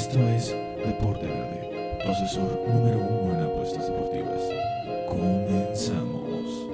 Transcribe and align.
Esto 0.00 0.18
es 0.30 0.56
Deporte 0.86 1.26
Verde, 1.26 1.98
asesor 2.08 2.66
número 2.66 2.96
uno 2.96 3.34
en 3.34 3.44
apuestas 3.44 3.86
deportivas. 3.86 4.40
Comenzamos. 5.06 6.70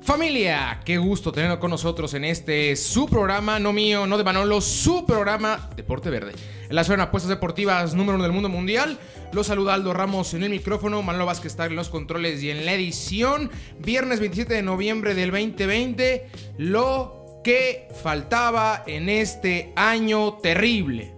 Familia, 0.00 0.80
qué 0.84 0.96
gusto 0.96 1.32
tenerlo 1.32 1.58
con 1.58 1.72
nosotros 1.72 2.14
en 2.14 2.24
este 2.24 2.76
su 2.76 3.08
programa, 3.08 3.58
no 3.58 3.72
mío, 3.72 4.06
no 4.06 4.16
de 4.16 4.22
Manolo, 4.22 4.60
su 4.60 5.04
programa 5.04 5.70
Deporte 5.74 6.08
Verde. 6.08 6.34
En 6.68 6.76
la 6.76 6.84
zona 6.84 6.98
de 6.98 7.02
apuestas 7.08 7.30
deportivas 7.30 7.94
número 7.94 8.14
uno 8.14 8.22
del 8.22 8.32
mundo 8.32 8.48
mundial. 8.48 8.96
Los 9.32 9.48
saluda 9.48 9.74
Aldo 9.74 9.92
Ramos 9.92 10.32
en 10.32 10.44
el 10.44 10.50
micrófono, 10.50 11.02
Manolo 11.02 11.26
Vázquez 11.26 11.50
está 11.50 11.66
en 11.66 11.74
los 11.74 11.88
controles 11.88 12.44
y 12.44 12.50
en 12.50 12.64
la 12.64 12.74
edición. 12.74 13.50
Viernes 13.80 14.20
27 14.20 14.54
de 14.54 14.62
noviembre 14.62 15.16
del 15.16 15.32
2020, 15.32 16.28
lo 16.58 17.40
que 17.42 17.88
faltaba 18.04 18.84
en 18.86 19.08
este 19.08 19.72
año 19.74 20.34
terrible. 20.34 21.15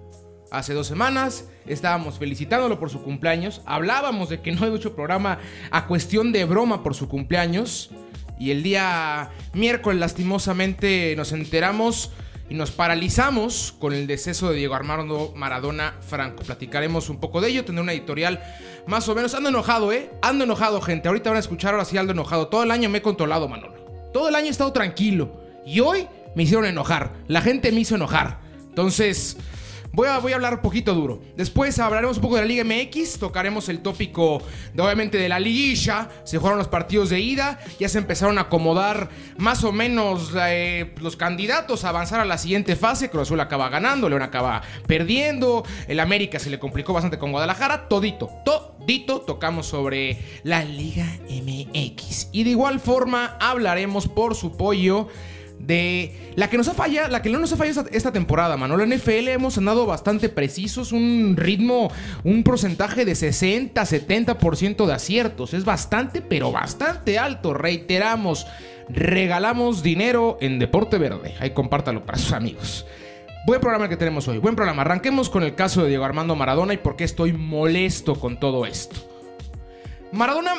Hace 0.50 0.72
dos 0.72 0.86
semanas 0.86 1.44
estábamos 1.66 2.18
felicitándolo 2.18 2.78
por 2.80 2.88
su 2.88 3.02
cumpleaños, 3.02 3.60
hablábamos 3.66 4.30
de 4.30 4.40
que 4.40 4.50
no 4.52 4.64
había 4.64 4.76
hecho 4.76 4.94
programa 4.94 5.38
a 5.70 5.86
cuestión 5.86 6.32
de 6.32 6.44
broma 6.46 6.82
por 6.82 6.94
su 6.94 7.08
cumpleaños. 7.08 7.90
Y 8.38 8.52
el 8.52 8.62
día 8.62 9.30
miércoles, 9.52 9.98
lastimosamente, 9.98 11.14
nos 11.16 11.32
enteramos 11.32 12.12
y 12.48 12.54
nos 12.54 12.70
paralizamos 12.70 13.74
con 13.78 13.92
el 13.92 14.06
deceso 14.06 14.48
de 14.50 14.56
Diego 14.56 14.74
Armando 14.74 15.34
Maradona 15.36 15.96
Franco. 16.00 16.44
Platicaremos 16.44 17.10
un 17.10 17.18
poco 17.18 17.40
de 17.40 17.48
ello, 17.50 17.64
tendré 17.64 17.82
una 17.82 17.92
editorial 17.92 18.42
más 18.86 19.08
o 19.08 19.14
menos. 19.14 19.34
Ando 19.34 19.50
enojado, 19.50 19.92
¿eh? 19.92 20.10
Ando 20.22 20.44
enojado, 20.44 20.80
gente. 20.80 21.08
Ahorita 21.08 21.30
van 21.30 21.36
a 21.36 21.40
escuchar 21.40 21.74
ahora 21.74 21.84
sí 21.84 21.98
Ando 21.98 22.12
enojado. 22.12 22.48
Todo 22.48 22.62
el 22.62 22.70
año 22.70 22.88
me 22.88 22.98
he 22.98 23.02
controlado, 23.02 23.48
Manolo. 23.48 24.10
Todo 24.14 24.28
el 24.30 24.34
año 24.34 24.46
he 24.46 24.50
estado 24.50 24.72
tranquilo. 24.72 25.42
Y 25.66 25.80
hoy 25.80 26.06
me 26.34 26.44
hicieron 26.44 26.64
enojar. 26.64 27.12
La 27.26 27.42
gente 27.42 27.70
me 27.70 27.80
hizo 27.80 27.96
enojar. 27.96 28.38
Entonces, 28.68 29.36
Voy 29.98 30.06
a, 30.06 30.18
voy 30.18 30.30
a 30.30 30.36
hablar 30.36 30.54
un 30.54 30.60
poquito 30.60 30.94
duro. 30.94 31.20
Después 31.34 31.76
hablaremos 31.80 32.18
un 32.18 32.22
poco 32.22 32.36
de 32.36 32.42
la 32.42 32.46
Liga 32.46 32.62
MX, 32.62 33.18
tocaremos 33.18 33.68
el 33.68 33.80
tópico 33.80 34.40
de 34.72 34.80
obviamente 34.80 35.18
de 35.18 35.28
la 35.28 35.40
liguilla. 35.40 36.08
Se 36.22 36.38
jugaron 36.38 36.56
los 36.56 36.68
partidos 36.68 37.10
de 37.10 37.18
ida, 37.18 37.58
ya 37.80 37.88
se 37.88 37.98
empezaron 37.98 38.38
a 38.38 38.42
acomodar 38.42 39.08
más 39.38 39.64
o 39.64 39.72
menos 39.72 40.30
eh, 40.40 40.94
los 41.00 41.16
candidatos 41.16 41.84
a 41.84 41.88
avanzar 41.88 42.20
a 42.20 42.24
la 42.24 42.38
siguiente 42.38 42.76
fase. 42.76 43.10
Cruz 43.10 43.22
Azul 43.22 43.40
acaba 43.40 43.70
ganando, 43.70 44.08
León 44.08 44.22
acaba 44.22 44.62
perdiendo, 44.86 45.64
el 45.88 45.98
América 45.98 46.38
se 46.38 46.48
le 46.48 46.60
complicó 46.60 46.92
bastante 46.92 47.18
con 47.18 47.32
Guadalajara. 47.32 47.88
Todito, 47.88 48.30
todito 48.44 49.22
tocamos 49.22 49.66
sobre 49.66 50.16
la 50.44 50.62
Liga 50.62 51.06
MX. 51.28 52.28
Y 52.30 52.44
de 52.44 52.50
igual 52.50 52.78
forma 52.78 53.36
hablaremos 53.40 54.06
por 54.06 54.36
su 54.36 54.56
pollo 54.56 55.08
de 55.58 56.32
la 56.36 56.48
que 56.48 56.56
nos 56.56 56.68
ha 56.68 56.74
fallado, 56.74 57.08
la 57.08 57.20
que 57.20 57.30
no 57.30 57.38
nos 57.38 57.52
ha 57.52 57.56
fallado 57.56 57.86
esta, 57.90 58.12
temporada, 58.12 58.56
Manolo. 58.56 58.84
En 58.84 58.90
NFL 58.90 59.28
hemos 59.28 59.58
andado 59.58 59.86
bastante 59.86 60.28
precisos, 60.28 60.92
un 60.92 61.34
ritmo, 61.36 61.90
un 62.24 62.42
porcentaje 62.42 63.04
de 63.04 63.14
60, 63.14 63.80
70% 63.80 64.86
de 64.86 64.92
aciertos. 64.92 65.54
Es 65.54 65.64
bastante, 65.64 66.22
pero 66.22 66.52
bastante 66.52 67.18
alto. 67.18 67.54
Reiteramos, 67.54 68.46
regalamos 68.88 69.82
dinero 69.82 70.38
en 70.40 70.58
Deporte 70.58 70.98
Verde. 70.98 71.34
Ahí 71.40 71.50
compártalo 71.50 72.06
para 72.06 72.18
sus 72.18 72.32
amigos. 72.32 72.86
Buen 73.46 73.60
programa 73.60 73.88
que 73.88 73.96
tenemos 73.96 74.28
hoy, 74.28 74.38
buen 74.38 74.56
programa. 74.56 74.82
Arranquemos 74.82 75.30
con 75.30 75.42
el 75.42 75.54
caso 75.54 75.82
de 75.82 75.88
Diego 75.88 76.04
Armando 76.04 76.36
Maradona 76.36 76.74
y 76.74 76.78
por 76.78 76.96
qué 76.96 77.04
estoy 77.04 77.32
molesto 77.32 78.14
con 78.14 78.38
todo 78.38 78.66
esto. 78.66 78.96
Maradona 80.12 80.54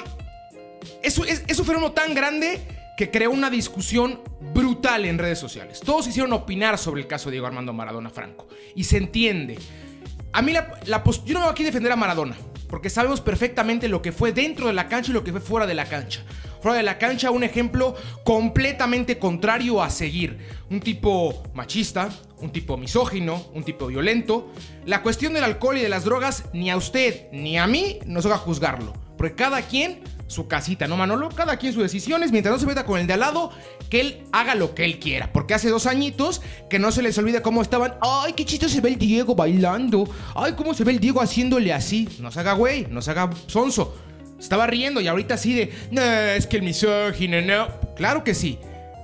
es, 1.03 1.17
es 1.19 1.59
un 1.59 1.65
fenómeno 1.65 1.91
tan 1.91 2.13
grande 2.13 2.59
que 2.99 3.09
creó 3.09 3.31
una 3.31 3.49
discusión 3.49 4.19
brutal 4.53 5.05
en 5.05 5.17
redes 5.17 5.39
sociales. 5.39 5.79
Todos 5.79 6.05
hicieron 6.07 6.33
opinar 6.33 6.77
sobre 6.77 6.99
el 6.99 7.07
caso 7.07 7.29
de 7.29 7.35
Diego 7.35 7.47
Armando 7.47 7.71
Maradona 7.71 8.09
Franco. 8.09 8.49
Y 8.75 8.83
se 8.83 8.97
entiende. 8.97 9.57
A 10.33 10.41
mí 10.41 10.51
la, 10.51 10.77
yo 10.83 11.33
no 11.33 11.39
me 11.39 11.45
voy 11.45 11.51
aquí 11.53 11.63
a 11.63 11.67
defender 11.67 11.93
a 11.93 11.95
Maradona, 11.95 12.35
porque 12.67 12.89
sabemos 12.89 13.21
perfectamente 13.21 13.87
lo 13.87 14.01
que 14.01 14.11
fue 14.11 14.33
dentro 14.33 14.67
de 14.67 14.73
la 14.73 14.89
cancha 14.89 15.11
y 15.11 15.13
lo 15.13 15.23
que 15.23 15.31
fue 15.31 15.39
fuera 15.39 15.65
de 15.65 15.75
la 15.75 15.85
cancha. 15.85 16.25
Fuera 16.61 16.75
de 16.75 16.83
la 16.83 16.97
cancha, 16.97 17.31
un 17.31 17.45
ejemplo 17.45 17.95
completamente 18.25 19.17
contrario 19.17 19.81
a 19.81 19.89
seguir. 19.89 20.37
Un 20.69 20.81
tipo 20.81 21.41
machista, 21.53 22.09
un 22.41 22.51
tipo 22.51 22.75
misógino, 22.75 23.45
un 23.53 23.63
tipo 23.63 23.87
violento. 23.87 24.51
La 24.85 25.01
cuestión 25.03 25.31
del 25.31 25.45
alcohol 25.45 25.77
y 25.77 25.81
de 25.81 25.87
las 25.87 26.03
drogas, 26.03 26.49
ni 26.51 26.69
a 26.69 26.75
usted 26.75 27.31
ni 27.31 27.57
a 27.57 27.65
mí 27.65 27.99
nos 28.05 28.29
va 28.29 28.35
a 28.35 28.39
juzgarlo. 28.39 28.91
Porque 29.17 29.35
cada 29.35 29.61
quien 29.61 30.01
su 30.29 30.47
casita, 30.47 30.87
¿no, 30.87 30.95
Manolo? 30.95 31.29
Cada 31.29 31.57
quien 31.57 31.73
sus 31.73 31.81
decisiones, 31.81 32.31
mientras 32.31 32.53
no 32.53 32.59
se 32.59 32.67
meta 32.67 32.85
con 32.85 32.99
el 32.99 33.07
de 33.07 33.13
al 33.13 33.19
lado, 33.19 33.51
que 33.89 33.99
él 33.99 34.23
haga 34.31 34.53
lo 34.53 34.75
que 34.75 34.85
él 34.85 34.99
quiera. 34.99 35.33
Porque 35.33 35.55
hace 35.55 35.69
dos 35.69 35.87
añitos 35.87 36.41
que 36.69 36.77
no 36.77 36.91
se 36.91 37.01
les 37.01 37.17
olvide 37.17 37.41
cómo 37.41 37.63
estaban. 37.63 37.95
¡Ay, 38.01 38.33
qué 38.33 38.45
chisto 38.45 38.69
se 38.69 38.79
ve 38.79 38.89
el 38.89 38.97
Diego 38.97 39.33
bailando! 39.33 40.07
¡Ay, 40.35 40.53
cómo 40.53 40.75
se 40.75 40.83
ve 40.83 40.91
el 40.91 40.99
Diego 40.99 41.19
haciéndole 41.19 41.73
así! 41.73 42.07
No 42.19 42.31
se 42.31 42.41
haga 42.41 42.53
güey, 42.53 42.85
no 42.91 43.01
se 43.01 43.09
haga 43.09 43.31
sonso. 43.47 43.97
Estaba 44.39 44.67
riendo 44.67 45.01
y 45.01 45.07
ahorita 45.07 45.33
así 45.33 45.53
de, 45.53 45.73
no, 45.89 46.01
es 46.01 46.45
que 46.45 46.57
el 46.57 46.63
misógino, 46.63 47.41
no. 47.41 47.67
Claro 47.95 48.23
que 48.23 48.35
sí. 48.35 48.59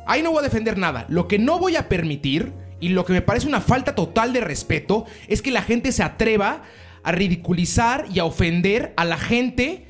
Ahí 0.06 0.22
no 0.22 0.30
voy 0.30 0.42
a 0.42 0.44
defender 0.44 0.78
nada. 0.78 1.06
Lo 1.09 1.28
que 1.28 1.40
no 1.40 1.57
voy 1.57 1.75
a 1.75 1.90
permitir, 1.90 2.53
y 2.80 2.90
lo 2.90 3.03
que 3.03 3.13
me 3.13 3.24
parece 3.24 3.47
una 3.47 3.62
falta 3.62 3.96
total 3.96 4.31
de 4.31 4.42
respeto, 4.42 5.06
es 5.28 5.42
que 5.42 5.50
la 5.50 5.63
gente 5.63 5.92
se 5.92 6.03
atreva 6.03 6.62
a 7.02 7.12
ridiculizar 7.12 8.06
y 8.13 8.19
a 8.19 8.25
ofender 8.25 8.94
a 8.96 9.06
la 9.06 9.18
gente 9.18 9.88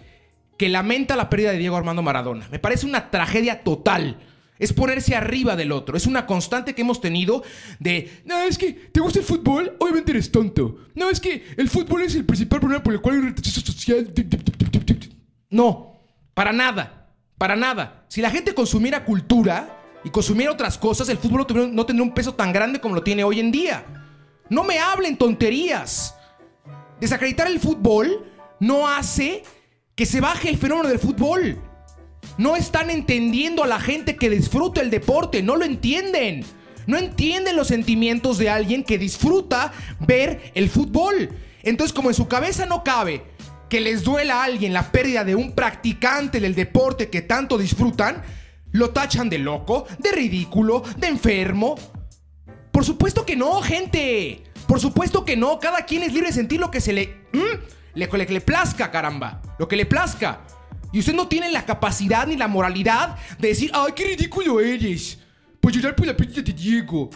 que 0.57 0.69
lamenta 0.69 1.15
la 1.15 1.29
pérdida 1.29 1.51
de 1.51 1.57
Diego 1.57 1.75
Armando 1.75 2.01
Maradona. 2.01 2.47
Me 2.51 2.59
parece 2.59 2.85
una 2.85 3.11
tragedia 3.11 3.63
total. 3.63 4.17
Es 4.57 4.71
ponerse 4.71 5.15
arriba 5.15 5.55
del 5.55 5.71
otro. 5.71 5.97
Es 5.97 6.07
una 6.07 6.25
constante 6.25 6.73
que 6.73 6.81
hemos 6.81 7.01
tenido 7.01 7.43
de, 7.79 8.21
no, 8.23 8.41
es 8.43 8.57
que, 8.57 8.71
¿te 8.71 9.01
gusta 9.01 9.19
el 9.19 9.25
fútbol? 9.25 9.75
Obviamente 9.79 10.11
eres 10.11 10.31
tonto. 10.31 10.77
No, 10.95 11.09
es 11.09 11.19
que 11.19 11.45
el 11.57 11.69
fútbol 11.69 12.03
es 12.03 12.15
el 12.15 12.23
principal 12.23 12.61
problema 12.61 12.81
por 12.81 12.93
el 12.93 13.01
cual 13.01 13.15
hay 13.15 13.21
retroceso 13.21 13.61
social. 13.61 14.13
No, 15.49 15.99
para 16.33 16.53
nada. 16.53 17.11
Para 17.37 17.57
nada. 17.57 18.05
Si 18.07 18.21
la 18.21 18.29
gente 18.29 18.53
consumiera 18.53 19.03
cultura 19.03 19.81
y 20.05 20.09
consumiera 20.09 20.53
otras 20.53 20.77
cosas, 20.77 21.09
el 21.09 21.17
fútbol 21.17 21.45
no 21.73 21.85
tendría 21.85 22.07
un 22.07 22.13
peso 22.13 22.33
tan 22.33 22.53
grande 22.53 22.79
como 22.79 22.95
lo 22.95 23.03
tiene 23.03 23.25
hoy 23.25 23.41
en 23.41 23.51
día. 23.51 23.83
No 24.49 24.63
me 24.63 24.79
hablen 24.79 25.17
tonterías. 25.17 26.15
Desacreditar 27.01 27.47
el 27.47 27.59
fútbol 27.59 28.25
no 28.61 28.87
hace 28.87 29.43
que 29.95 30.05
se 30.05 30.21
baje 30.21 30.49
el 30.49 30.57
fenómeno 30.57 30.89
del 30.89 30.99
fútbol. 30.99 31.57
No 32.37 32.55
están 32.55 32.89
entendiendo 32.89 33.63
a 33.63 33.67
la 33.67 33.79
gente 33.79 34.17
que 34.17 34.29
disfruta 34.29 34.81
el 34.81 34.89
deporte, 34.89 35.41
no 35.41 35.55
lo 35.55 35.65
entienden. 35.65 36.43
No 36.85 36.97
entienden 36.97 37.55
los 37.55 37.67
sentimientos 37.67 38.37
de 38.37 38.49
alguien 38.49 38.83
que 38.83 38.97
disfruta 38.97 39.71
ver 39.99 40.51
el 40.53 40.69
fútbol. 40.69 41.29
Entonces, 41.63 41.93
como 41.93 42.09
en 42.09 42.15
su 42.15 42.27
cabeza 42.27 42.65
no 42.65 42.83
cabe 42.83 43.23
que 43.69 43.79
les 43.79 44.03
duela 44.03 44.41
a 44.41 44.43
alguien 44.43 44.73
la 44.73 44.91
pérdida 44.91 45.23
de 45.23 45.33
un 45.35 45.53
practicante 45.53 46.39
del 46.39 46.53
deporte 46.53 47.09
que 47.09 47.23
tanto 47.23 47.57
disfrutan, 47.57 48.21
lo 48.71 48.91
tachan 48.91 49.29
de 49.29 49.39
loco, 49.39 49.87
de 49.97 50.11
ridículo, 50.11 50.83
de 50.97 51.07
enfermo. 51.07 51.75
Por 52.71 52.85
supuesto 52.85 53.25
que 53.25 53.35
no, 53.35 53.61
gente. 53.61 54.43
Por 54.67 54.79
supuesto 54.79 55.25
que 55.25 55.37
no. 55.37 55.59
Cada 55.59 55.85
quien 55.85 56.03
es 56.03 56.13
libre 56.13 56.27
de 56.27 56.33
sentir 56.33 56.59
lo 56.59 56.69
que 56.69 56.81
se 56.81 56.93
le... 56.93 57.25
Le, 57.95 58.07
le, 58.07 58.25
le 58.25 58.41
plazca, 58.41 58.91
caramba. 58.91 59.41
Lo 59.57 59.67
que 59.67 59.75
le 59.75 59.85
plazca. 59.85 60.41
Y 60.91 60.99
usted 60.99 61.13
no 61.13 61.27
tiene 61.27 61.51
la 61.51 61.65
capacidad 61.65 62.27
ni 62.27 62.37
la 62.37 62.47
moralidad 62.47 63.17
de 63.39 63.49
decir, 63.49 63.71
ay, 63.73 63.93
qué 63.95 64.05
ridículo 64.05 64.59
eres. 64.59 65.17
Pues 65.59 65.75
llorar 65.75 65.95
por 65.95 66.05
la 66.05 66.15
pérdida 66.15 66.41
de 66.41 66.53
Diego. 66.53 67.09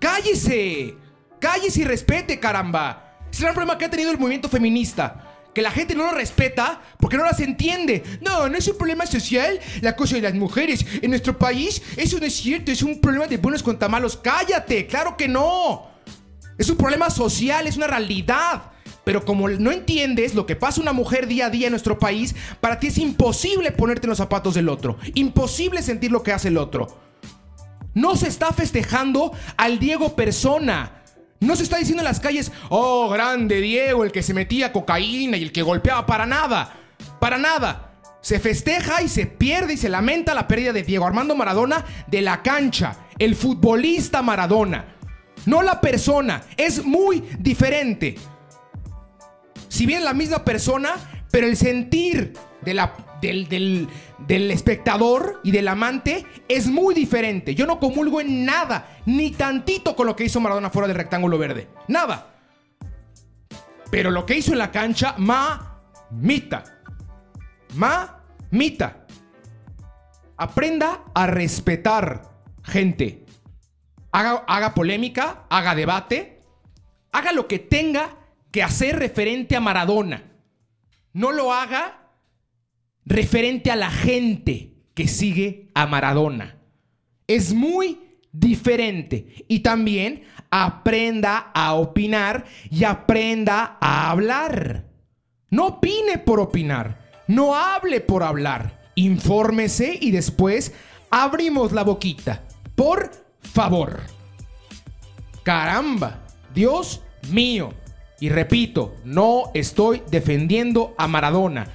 ¡Cállese! 0.00 0.94
¡Cállese 1.40 1.80
y 1.80 1.84
respete, 1.84 2.38
caramba! 2.38 3.18
Es 3.30 3.38
el 3.38 3.44
gran 3.44 3.54
problema 3.54 3.78
que 3.78 3.84
ha 3.84 3.90
tenido 3.90 4.10
el 4.10 4.18
movimiento 4.18 4.48
feminista. 4.48 5.22
Que 5.54 5.62
la 5.62 5.70
gente 5.70 5.94
no 5.94 6.04
lo 6.04 6.12
respeta 6.12 6.82
porque 6.98 7.16
no 7.16 7.24
las 7.24 7.40
entiende. 7.40 8.02
No, 8.20 8.48
no 8.48 8.58
es 8.58 8.68
un 8.68 8.76
problema 8.76 9.06
social 9.06 9.58
la 9.80 9.96
cosa 9.96 10.16
de 10.16 10.22
las 10.22 10.34
mujeres. 10.34 10.84
En 11.00 11.10
nuestro 11.10 11.38
país 11.38 11.82
eso 11.96 12.18
no 12.18 12.26
es 12.26 12.34
cierto, 12.34 12.70
es 12.70 12.82
un 12.82 13.00
problema 13.00 13.26
de 13.26 13.38
buenos 13.38 13.62
contra 13.62 13.88
malos. 13.88 14.16
¡Cállate! 14.18 14.86
¡Claro 14.86 15.16
que 15.16 15.28
no! 15.28 15.90
Es 16.58 16.68
un 16.68 16.76
problema 16.76 17.08
social, 17.08 17.66
es 17.66 17.76
una 17.76 17.86
realidad. 17.86 18.72
Pero 19.06 19.24
como 19.24 19.48
no 19.48 19.70
entiendes 19.70 20.34
lo 20.34 20.46
que 20.46 20.56
pasa 20.56 20.80
una 20.80 20.92
mujer 20.92 21.28
día 21.28 21.46
a 21.46 21.50
día 21.50 21.68
en 21.68 21.70
nuestro 21.70 21.96
país, 21.96 22.34
para 22.60 22.80
ti 22.80 22.88
es 22.88 22.98
imposible 22.98 23.70
ponerte 23.70 24.06
en 24.06 24.08
los 24.08 24.18
zapatos 24.18 24.54
del 24.54 24.68
otro. 24.68 24.98
Imposible 25.14 25.80
sentir 25.82 26.10
lo 26.10 26.24
que 26.24 26.32
hace 26.32 26.48
el 26.48 26.58
otro. 26.58 26.88
No 27.94 28.16
se 28.16 28.26
está 28.26 28.52
festejando 28.52 29.30
al 29.56 29.78
Diego 29.78 30.16
persona. 30.16 31.04
No 31.38 31.54
se 31.54 31.62
está 31.62 31.76
diciendo 31.76 32.00
en 32.00 32.06
las 32.06 32.18
calles, 32.18 32.50
oh, 32.68 33.08
grande 33.08 33.60
Diego, 33.60 34.02
el 34.02 34.10
que 34.10 34.24
se 34.24 34.34
metía 34.34 34.72
cocaína 34.72 35.36
y 35.36 35.44
el 35.44 35.52
que 35.52 35.62
golpeaba 35.62 36.04
para 36.04 36.26
nada. 36.26 36.74
Para 37.20 37.38
nada. 37.38 37.92
Se 38.22 38.40
festeja 38.40 39.02
y 39.02 39.08
se 39.08 39.26
pierde 39.26 39.74
y 39.74 39.76
se 39.76 39.88
lamenta 39.88 40.34
la 40.34 40.48
pérdida 40.48 40.72
de 40.72 40.82
Diego 40.82 41.06
Armando 41.06 41.36
Maradona 41.36 41.84
de 42.08 42.22
la 42.22 42.42
cancha. 42.42 42.96
El 43.20 43.36
futbolista 43.36 44.20
Maradona. 44.20 44.96
No 45.44 45.62
la 45.62 45.80
persona. 45.80 46.42
Es 46.56 46.84
muy 46.84 47.22
diferente 47.38 48.16
si 49.76 49.84
bien 49.84 50.04
la 50.04 50.14
misma 50.14 50.42
persona, 50.42 50.94
pero 51.30 51.46
el 51.46 51.54
sentir 51.54 52.32
del, 52.62 52.80
del, 53.20 53.88
del, 54.26 54.50
espectador 54.50 55.40
y 55.44 55.50
del 55.50 55.68
amante 55.68 56.24
es 56.48 56.66
muy 56.66 56.94
diferente. 56.94 57.54
Yo 57.54 57.66
no 57.66 57.78
comulgo 57.78 58.22
en 58.22 58.46
nada, 58.46 58.88
ni 59.04 59.32
tantito 59.32 59.94
con 59.94 60.06
lo 60.06 60.16
que 60.16 60.24
hizo 60.24 60.40
Maradona 60.40 60.70
fuera 60.70 60.88
del 60.88 60.96
rectángulo 60.96 61.36
verde. 61.36 61.68
Nada. 61.88 62.34
Pero 63.90 64.10
lo 64.10 64.24
que 64.24 64.38
hizo 64.38 64.52
en 64.52 64.58
la 64.58 64.72
cancha, 64.72 65.14
mamita. 65.18 66.64
Mamita. 67.74 69.06
Aprenda 70.38 71.04
a 71.14 71.26
respetar 71.26 72.22
gente. 72.64 73.26
Haga, 74.10 74.42
haga 74.48 74.72
polémica, 74.72 75.44
haga 75.50 75.74
debate, 75.74 76.40
haga 77.12 77.32
lo 77.32 77.46
que 77.46 77.58
tenga 77.58 78.16
que 78.56 78.62
hacer 78.62 78.98
referente 78.98 79.54
a 79.54 79.60
Maradona. 79.60 80.32
No 81.12 81.30
lo 81.30 81.52
haga 81.52 82.08
referente 83.04 83.70
a 83.70 83.76
la 83.76 83.90
gente 83.90 84.72
que 84.94 85.08
sigue 85.08 85.68
a 85.74 85.86
Maradona. 85.86 86.56
Es 87.26 87.52
muy 87.52 88.00
diferente. 88.32 89.44
Y 89.46 89.60
también 89.60 90.22
aprenda 90.50 91.50
a 91.52 91.74
opinar 91.74 92.46
y 92.70 92.84
aprenda 92.84 93.76
a 93.78 94.10
hablar. 94.10 94.86
No 95.50 95.66
opine 95.66 96.16
por 96.16 96.40
opinar. 96.40 97.10
No 97.26 97.54
hable 97.54 98.00
por 98.00 98.22
hablar. 98.22 98.90
Infórmese 98.94 99.98
y 100.00 100.12
después 100.12 100.72
abrimos 101.10 101.72
la 101.72 101.84
boquita. 101.84 102.42
Por 102.74 103.10
favor. 103.42 104.00
Caramba. 105.42 106.24
Dios 106.54 107.02
mío. 107.28 107.74
Y 108.18 108.30
repito, 108.30 108.96
no 109.04 109.50
estoy 109.54 110.02
defendiendo 110.10 110.94
a 110.96 111.06
Maradona. 111.06 111.68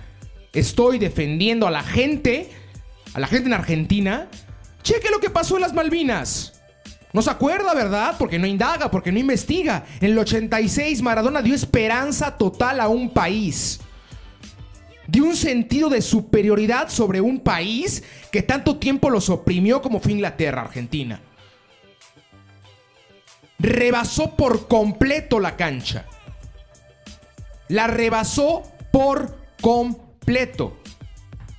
Estoy 0.53 0.97
defendiendo 0.97 1.67
a 1.67 1.71
la 1.71 1.83
gente, 1.83 2.49
a 3.13 3.19
la 3.19 3.27
gente 3.27 3.47
en 3.47 3.53
Argentina. 3.53 4.27
Cheque 4.81 5.11
lo 5.11 5.19
que 5.19 5.29
pasó 5.29 5.55
en 5.55 5.61
las 5.61 5.73
Malvinas. 5.73 6.61
No 7.13 7.21
se 7.21 7.29
acuerda, 7.29 7.73
¿verdad? 7.73 8.15
Porque 8.17 8.39
no 8.39 8.47
indaga, 8.47 8.89
porque 8.89 9.11
no 9.11 9.19
investiga. 9.19 9.85
En 9.99 10.11
el 10.11 10.17
86 10.17 11.01
Maradona 11.01 11.41
dio 11.41 11.53
esperanza 11.53 12.37
total 12.37 12.79
a 12.79 12.87
un 12.87 13.11
país. 13.11 13.79
Dio 15.07 15.25
un 15.25 15.35
sentido 15.35 15.89
de 15.89 16.01
superioridad 16.01 16.89
sobre 16.89 17.19
un 17.21 17.41
país 17.41 18.03
que 18.31 18.41
tanto 18.41 18.77
tiempo 18.77 19.09
los 19.09 19.29
oprimió 19.29 19.81
como 19.81 19.99
fue 19.99 20.13
Inglaterra, 20.13 20.61
Argentina. 20.61 21.21
Rebasó 23.59 24.35
por 24.35 24.67
completo 24.67 25.39
la 25.39 25.57
cancha. 25.57 26.05
La 27.71 27.87
rebasó 27.87 28.63
por 28.91 29.33
completo. 29.61 30.77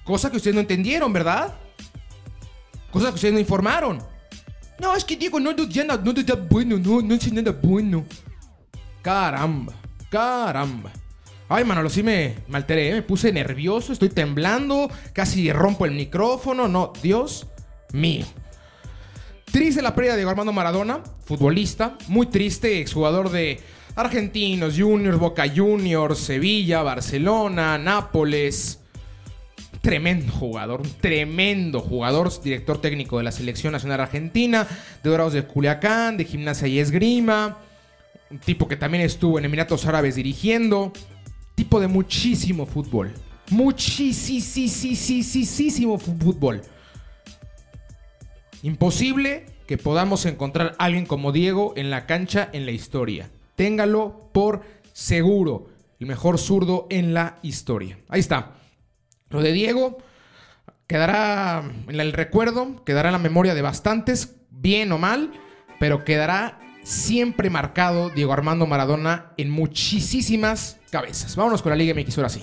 Cosa 0.04 0.30
que 0.30 0.36
ustedes 0.36 0.54
no 0.54 0.60
entendieron, 0.60 1.10
¿verdad? 1.10 1.54
Cosa 2.90 3.08
que 3.08 3.14
ustedes 3.14 3.32
no 3.32 3.40
informaron. 3.40 3.98
No, 4.78 4.94
es 4.94 5.06
que 5.06 5.16
Diego 5.16 5.40
no 5.40 5.54
decía 5.54 5.84
nada, 5.84 6.02
no 6.04 6.12
decía 6.12 6.34
bueno, 6.34 6.76
no, 6.76 7.00
no 7.00 7.14
es 7.14 7.32
nada 7.32 7.56
bueno. 7.62 8.04
Caramba, 9.00 9.72
caramba. 10.10 10.92
Ay, 11.48 11.64
Manolo, 11.64 11.88
sí 11.88 12.02
me, 12.02 12.34
me 12.46 12.58
alteré, 12.58 12.92
me 12.92 13.02
puse 13.02 13.32
nervioso, 13.32 13.94
estoy 13.94 14.10
temblando, 14.10 14.90
casi 15.14 15.50
rompo 15.50 15.86
el 15.86 15.92
micrófono. 15.92 16.68
No, 16.68 16.92
Dios 17.02 17.46
mío. 17.92 18.26
Triste 19.50 19.80
la 19.80 19.94
pérdida 19.94 20.16
de 20.16 20.28
Armando 20.28 20.52
Maradona, 20.52 21.00
futbolista, 21.24 21.96
muy 22.08 22.26
triste, 22.26 22.80
exjugador 22.80 23.30
de 23.30 23.60
Argentinos, 23.94 24.78
Juniors, 24.78 25.18
Boca 25.18 25.44
Juniors, 25.54 26.18
Sevilla, 26.18 26.82
Barcelona, 26.82 27.76
Nápoles. 27.78 28.78
Tremendo 29.82 30.32
jugador, 30.32 30.82
tremendo 31.00 31.80
jugador, 31.80 32.30
director 32.40 32.80
técnico 32.80 33.18
de 33.18 33.24
la 33.24 33.32
Selección 33.32 33.72
Nacional 33.72 34.00
Argentina, 34.00 34.66
de 35.02 35.10
Dorados 35.10 35.32
de 35.32 35.44
Culiacán, 35.44 36.16
de 36.16 36.24
Gimnasia 36.24 36.68
y 36.68 36.78
Esgrima, 36.78 37.58
un 38.30 38.38
tipo 38.38 38.68
que 38.68 38.76
también 38.76 39.02
estuvo 39.02 39.40
en 39.40 39.44
Emiratos 39.44 39.84
Árabes 39.84 40.14
dirigiendo, 40.14 40.92
tipo 41.56 41.80
de 41.80 41.88
muchísimo 41.88 42.64
fútbol, 42.64 43.12
muchísimo 43.50 43.98
fútbol. 45.98 46.62
Imposible 48.62 49.46
que 49.66 49.78
podamos 49.78 50.24
encontrar 50.26 50.76
a 50.78 50.84
alguien 50.84 51.06
como 51.06 51.32
Diego 51.32 51.74
en 51.76 51.90
la 51.90 52.06
cancha 52.06 52.48
en 52.52 52.66
la 52.66 52.72
historia. 52.72 53.30
Téngalo 53.62 54.28
por 54.32 54.62
seguro. 54.92 55.68
El 56.00 56.08
mejor 56.08 56.38
zurdo 56.38 56.88
en 56.90 57.14
la 57.14 57.38
historia. 57.42 57.96
Ahí 58.08 58.18
está. 58.18 58.54
Lo 59.30 59.40
de 59.40 59.52
Diego 59.52 59.98
quedará 60.88 61.62
en 61.86 62.00
el 62.00 62.12
recuerdo, 62.12 62.84
quedará 62.84 63.10
en 63.10 63.12
la 63.12 63.20
memoria 63.20 63.54
de 63.54 63.62
bastantes, 63.62 64.34
bien 64.50 64.90
o 64.90 64.98
mal, 64.98 65.30
pero 65.78 66.04
quedará 66.04 66.58
siempre 66.82 67.50
marcado 67.50 68.10
Diego 68.10 68.32
Armando 68.32 68.66
Maradona 68.66 69.30
en 69.36 69.50
muchísimas 69.50 70.80
cabezas. 70.90 71.36
Vámonos 71.36 71.62
con 71.62 71.70
la 71.70 71.76
Liga 71.76 71.94
MX 71.94 72.18
ahora 72.18 72.30
sí. 72.30 72.42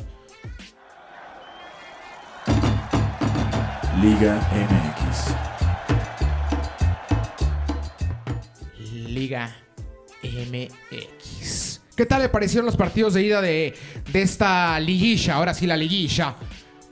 Liga 4.01 4.39
MX. 4.54 5.36
Liga 9.10 9.54
MX. 10.24 11.81
¿Qué 11.95 12.06
tal 12.06 12.21
le 12.21 12.30
parecieron 12.30 12.66
los 12.66 12.77
partidos 12.77 13.13
de 13.13 13.24
ida 13.24 13.42
de, 13.42 13.74
de 14.12 14.21
esta 14.21 14.80
liguilla? 14.80 15.36
Ahora 15.36 15.54
sí, 15.54 15.68
la 15.68 15.75
liguilla. 15.75 16.36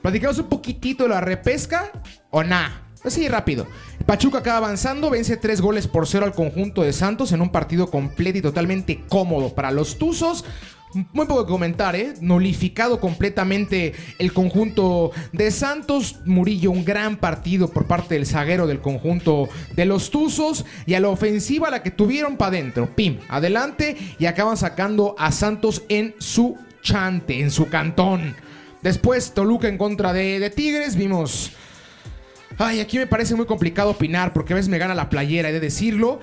Platicamos 0.02 0.38
un 0.38 0.48
poquitito 0.48 1.04
de 1.04 1.10
la 1.10 1.20
repesca 1.20 1.90
o 2.30 2.42
nada. 2.44 2.88
Así 3.04 3.28
rápido. 3.28 3.66
Pachuca 4.06 4.38
acaba 4.38 4.58
avanzando, 4.58 5.10
vence 5.10 5.36
tres 5.36 5.60
goles 5.60 5.86
por 5.86 6.06
cero 6.06 6.26
al 6.26 6.34
conjunto 6.34 6.82
de 6.82 6.92
Santos 6.92 7.32
en 7.32 7.40
un 7.40 7.50
partido 7.50 7.90
completo 7.90 8.38
y 8.38 8.42
totalmente 8.42 9.04
cómodo 9.08 9.54
para 9.54 9.70
los 9.70 9.98
Tuzos. 9.98 10.44
Muy 11.12 11.26
poco 11.26 11.46
que 11.46 11.52
comentar, 11.52 11.94
¿eh? 11.94 12.14
Nolificado 12.20 12.98
completamente 13.00 13.94
el 14.18 14.32
conjunto 14.32 15.12
de 15.32 15.50
Santos. 15.50 16.16
Murillo, 16.24 16.70
un 16.70 16.84
gran 16.84 17.18
partido 17.18 17.68
por 17.68 17.86
parte 17.86 18.14
del 18.14 18.26
zaguero 18.26 18.66
del 18.66 18.80
conjunto 18.80 19.48
de 19.76 19.84
los 19.84 20.10
Tuzos. 20.10 20.64
Y 20.86 20.94
a 20.94 21.00
la 21.00 21.08
ofensiva, 21.08 21.70
la 21.70 21.82
que 21.82 21.90
tuvieron 21.90 22.36
para 22.36 22.50
adentro. 22.50 22.94
Pim, 22.96 23.18
adelante. 23.28 23.96
Y 24.18 24.26
acaban 24.26 24.56
sacando 24.56 25.14
a 25.18 25.30
Santos 25.30 25.84
en 25.88 26.14
su 26.18 26.56
chante, 26.82 27.40
en 27.40 27.50
su 27.50 27.68
cantón. 27.68 28.34
Después, 28.82 29.34
Toluca 29.34 29.68
en 29.68 29.78
contra 29.78 30.12
de, 30.12 30.50
Tigres. 30.50 30.96
Vimos. 30.96 31.52
Ay, 32.58 32.80
aquí 32.80 32.98
me 32.98 33.06
parece 33.06 33.36
muy 33.36 33.46
complicado 33.46 33.90
opinar 33.90 34.32
porque 34.32 34.52
a 34.52 34.56
veces 34.56 34.68
me 34.68 34.78
gana 34.78 34.94
la 34.94 35.08
playera, 35.08 35.50
he 35.50 35.52
de 35.52 35.60
decirlo. 35.60 36.18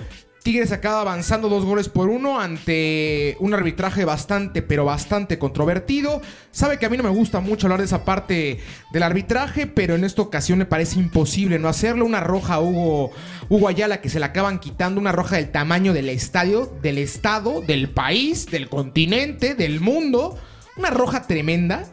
Tigres 0.46 0.72
acaba 0.72 1.02
avanzando 1.02 1.50
dos 1.50 1.66
goles 1.66 1.90
por 1.90 2.08
uno 2.08 2.40
ante 2.40 3.36
un 3.40 3.56
arbitraje 3.56 4.06
bastante, 4.06 4.62
pero 4.62 4.86
bastante 4.86 5.40
controvertido. 5.40 6.22
Sabe 6.52 6.78
que 6.78 6.86
a 6.86 6.90
mí 6.92 6.98
no 6.98 7.02
me 7.02 7.10
gusta 7.10 7.40
mucho 7.40 7.66
hablar 7.66 7.80
de 7.80 7.86
esa 7.86 8.06
parte 8.06 8.60
del 8.94 9.02
arbitraje, 9.02 9.66
pero 9.66 9.96
en 9.96 10.04
esta 10.04 10.22
ocasión 10.22 10.60
me 10.60 10.68
parece 10.68 11.00
imposible 11.00 11.58
no 11.58 11.68
hacerlo. 11.68 12.06
Una 12.06 12.20
roja 12.20 12.60
Hugo, 12.60 13.10
Hugo 13.50 13.68
Ayala 13.68 14.02
que 14.02 14.10
se 14.10 14.20
la 14.20 14.28
acaban 14.28 14.60
quitando, 14.60 15.02
una 15.02 15.12
roja 15.12 15.38
del 15.38 15.50
tamaño 15.52 15.94
del 15.94 16.10
estadio, 16.10 16.72
del 16.80 17.00
estado, 17.00 17.62
del 17.62 17.90
país, 17.90 18.46
del 18.46 18.70
continente, 18.70 19.56
del 19.56 19.82
mundo. 19.82 20.38
Una 20.78 20.92
roja 20.92 21.26
tremenda, 21.26 21.86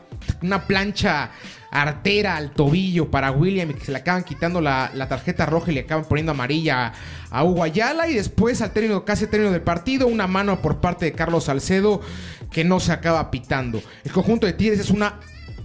una 0.43 0.67
plancha 0.67 1.31
artera 1.71 2.37
al 2.37 2.53
tobillo 2.53 3.11
para 3.11 3.31
William 3.31 3.71
y 3.71 3.75
que 3.75 3.85
se 3.87 3.93
le 3.93 3.99
acaban 3.99 4.25
quitando 4.25 4.61
la, 4.61 4.91
la, 4.95 5.09
tarjeta 5.09 5.47
roja 5.47 5.71
y 5.71 5.75
le 5.75 5.81
acaban 5.81 6.05
poniendo 6.05 6.33
amarilla 6.33 6.93
a 7.31 7.45
Hugo 7.45 7.63
Ayala. 7.63 8.09
Y 8.09 8.15
después, 8.15 8.61
al 8.61 8.73
término, 8.73 9.05
casi 9.05 9.25
al 9.25 9.31
término 9.31 9.53
del 9.53 9.63
partido, 9.63 10.07
una 10.07 10.27
mano 10.27 10.61
por 10.61 10.81
parte 10.81 11.07
de 11.07 11.13
Carlos 11.13 11.45
Salcedo 11.45 12.03
que 12.51 12.65
no 12.65 12.79
se 12.79 12.93
acaba 12.93 13.31
pitando. 13.31 13.83
El 14.05 14.13
conjunto 14.13 14.47
de 14.47 14.53
Tigres 14.53 14.81
es 14.81 14.91
una 14.91 15.19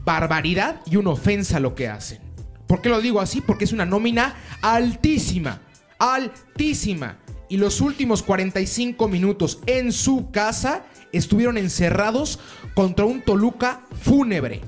barbaridad 0.06 0.82
y 0.86 0.96
una 0.96 1.10
ofensa 1.12 1.60
lo 1.60 1.76
que 1.76 1.90
hacen. 1.90 2.20
¿Por 2.68 2.82
qué 2.82 2.90
lo 2.90 3.02
digo 3.02 3.20
así? 3.20 3.42
Porque 3.42 3.66
es 3.66 3.74
una 3.74 3.86
nómina 3.86 4.36
altísima. 4.62 5.62
Altísima. 6.00 7.18
Y 7.50 7.58
los 7.58 7.82
últimos 7.82 8.24
45 8.24 9.08
minutos 9.08 9.60
en 9.66 9.92
su 9.92 10.32
casa 10.32 10.84
estuvieron 11.14 11.58
encerrados 11.58 12.40
contra 12.78 13.06
un 13.06 13.24
Toluca 13.24 13.82
fúnebre 14.04 14.62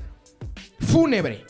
fúnebre. 0.80 1.44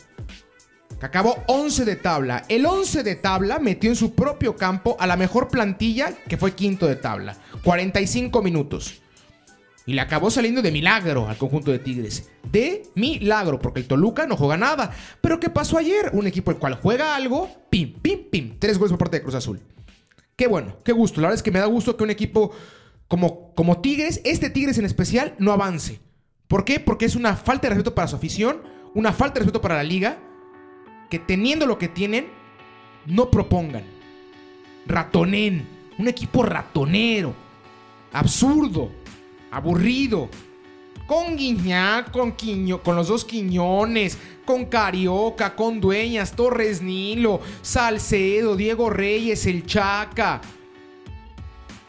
Que 0.99 1.07
acabó 1.07 1.43
11 1.47 1.87
de 1.87 1.97
tabla. 1.97 2.45
El 2.51 2.67
11 2.67 3.03
de 3.03 3.15
tabla 3.15 3.59
metió 3.59 3.89
en 3.89 3.97
su 3.97 4.15
propio 4.15 4.57
campo 4.57 4.95
a 5.01 5.07
la 5.07 5.17
mejor 5.17 5.49
plantilla 5.49 6.13
que 6.29 6.37
fue 6.37 6.55
quinto 6.55 6.87
de 6.87 6.97
tabla. 6.97 7.39
45 7.65 8.43
minutos. 8.43 9.01
Y 9.87 9.95
le 9.95 10.03
acabó 10.03 10.31
saliendo 10.31 10.61
de 10.61 10.71
milagro 10.71 11.31
al 11.31 11.39
conjunto 11.39 11.71
de 11.71 11.79
Tigres. 11.79 12.29
De 12.53 12.83
milagro, 12.95 13.59
porque 13.59 13.81
el 13.81 13.87
Toluca 13.87 14.27
no 14.27 14.37
juega 14.37 14.59
nada. 14.59 14.91
Pero 15.23 15.41
¿qué 15.41 15.49
pasó 15.49 15.79
ayer? 15.79 16.11
Un 16.13 16.27
equipo 16.27 16.51
el 16.51 16.59
cual 16.59 16.75
juega 16.75 17.17
algo, 17.17 17.49
pim, 17.71 17.95
pim, 18.03 18.29
pim. 18.31 18.59
Tres 18.59 18.77
goles 18.77 18.91
por 18.91 18.99
parte 18.99 19.17
de 19.17 19.23
Cruz 19.23 19.35
Azul. 19.35 19.63
Qué 20.37 20.47
bueno, 20.47 20.77
qué 20.85 20.93
gusto. 20.93 21.23
La 21.23 21.29
verdad 21.29 21.39
es 21.39 21.43
que 21.43 21.53
me 21.53 21.59
da 21.59 21.65
gusto 21.65 21.97
que 21.97 22.05
un 22.05 22.11
equipo 22.11 22.53
como, 23.09 23.55
como 23.55 23.81
Tigres, 23.81 24.21
este 24.25 24.51
Tigres 24.51 24.77
en 24.77 24.85
especial, 24.85 25.35
no 25.39 25.53
avance. 25.53 26.10
¿Por 26.51 26.67
qué? 26.67 26.81
Porque 26.81 27.07
es 27.07 27.17
una 27.17 27.35
falta 27.35 27.69
de 27.69 27.75
respeto 27.75 27.95
para 27.95 28.09
su 28.09 28.17
afición 28.17 28.61
una 28.95 29.13
falta 29.13 29.35
de 29.35 29.41
respeto 29.41 29.61
para 29.61 29.77
la 29.77 29.85
liga, 29.85 30.19
que 31.09 31.19
teniendo 31.19 31.67
lo 31.67 31.79
que 31.79 31.89
tienen, 31.89 32.29
no 33.07 33.31
propongan. 33.31 33.85
Ratonen, 34.87 35.67
un 35.99 36.09
equipo 36.09 36.43
ratonero, 36.43 37.35
absurdo, 38.13 38.91
aburrido, 39.51 40.29
con 41.07 41.37
Guiñac, 41.37 42.11
con, 42.11 42.33
Quiño, 42.33 42.83
con 42.83 42.97
los 42.97 43.09
dos 43.09 43.25
Quiñones, 43.25 44.17
con 44.45 44.67
Carioca, 44.67 45.55
con 45.57 45.81
Dueñas, 45.81 46.33
Torres 46.33 46.83
Nilo, 46.83 47.41
Salcedo, 47.63 48.57
Diego 48.57 48.91
Reyes, 48.91 49.47
el 49.47 49.67
Chaca. 49.67 50.41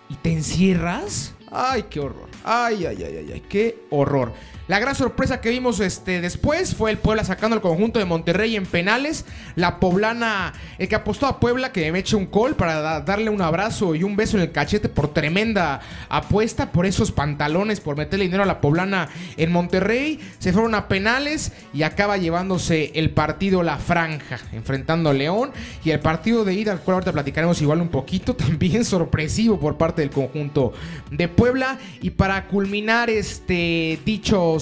¿Y 0.09 0.15
te 0.15 0.33
encierras? 0.33 1.33
Ay, 1.51 1.85
qué 1.89 1.99
horror. 1.99 2.29
Ay, 2.43 2.85
ay, 2.85 3.03
ay, 3.03 3.17
ay, 3.17 3.31
ay, 3.33 3.43
qué 3.47 3.85
horror. 3.91 4.33
La 4.71 4.79
gran 4.79 4.95
sorpresa 4.95 5.41
que 5.41 5.49
vimos 5.49 5.81
este, 5.81 6.21
después 6.21 6.75
fue 6.75 6.91
el 6.91 6.97
Puebla 6.97 7.25
sacando 7.25 7.57
el 7.57 7.61
conjunto 7.61 7.99
de 7.99 8.05
Monterrey 8.05 8.55
en 8.55 8.65
penales. 8.65 9.25
La 9.55 9.81
poblana, 9.81 10.53
el 10.77 10.87
que 10.87 10.95
apostó 10.95 11.27
a 11.27 11.41
Puebla, 11.41 11.73
que 11.73 11.91
me 11.91 11.99
eche 11.99 12.15
un 12.15 12.25
call 12.25 12.55
para 12.55 13.01
darle 13.01 13.29
un 13.29 13.41
abrazo 13.41 13.95
y 13.95 14.03
un 14.03 14.15
beso 14.15 14.37
en 14.37 14.43
el 14.43 14.53
cachete 14.53 14.87
por 14.87 15.13
tremenda 15.13 15.81
apuesta, 16.07 16.71
por 16.71 16.85
esos 16.85 17.11
pantalones, 17.11 17.81
por 17.81 17.97
meterle 17.97 18.23
dinero 18.23 18.43
a 18.43 18.45
la 18.45 18.61
poblana 18.61 19.09
en 19.35 19.51
Monterrey. 19.51 20.21
Se 20.39 20.53
fueron 20.53 20.73
a 20.73 20.87
penales 20.87 21.51
y 21.73 21.83
acaba 21.83 22.15
llevándose 22.15 22.93
el 22.95 23.09
partido 23.09 23.63
La 23.63 23.77
Franja, 23.77 24.39
enfrentando 24.53 25.09
a 25.09 25.13
León. 25.13 25.51
Y 25.83 25.89
el 25.89 25.99
partido 25.99 26.45
de 26.45 26.53
ida, 26.53 26.71
al 26.71 26.79
cual 26.79 26.93
ahorita 26.93 27.11
platicaremos 27.11 27.61
igual 27.61 27.81
un 27.81 27.89
poquito, 27.89 28.35
también 28.37 28.85
sorpresivo 28.85 29.59
por 29.59 29.77
parte 29.77 30.01
del 30.01 30.11
conjunto 30.11 30.71
de 31.09 31.27
Puebla. 31.27 31.77
Y 32.01 32.11
para 32.11 32.47
culminar 32.47 33.09
este 33.09 33.99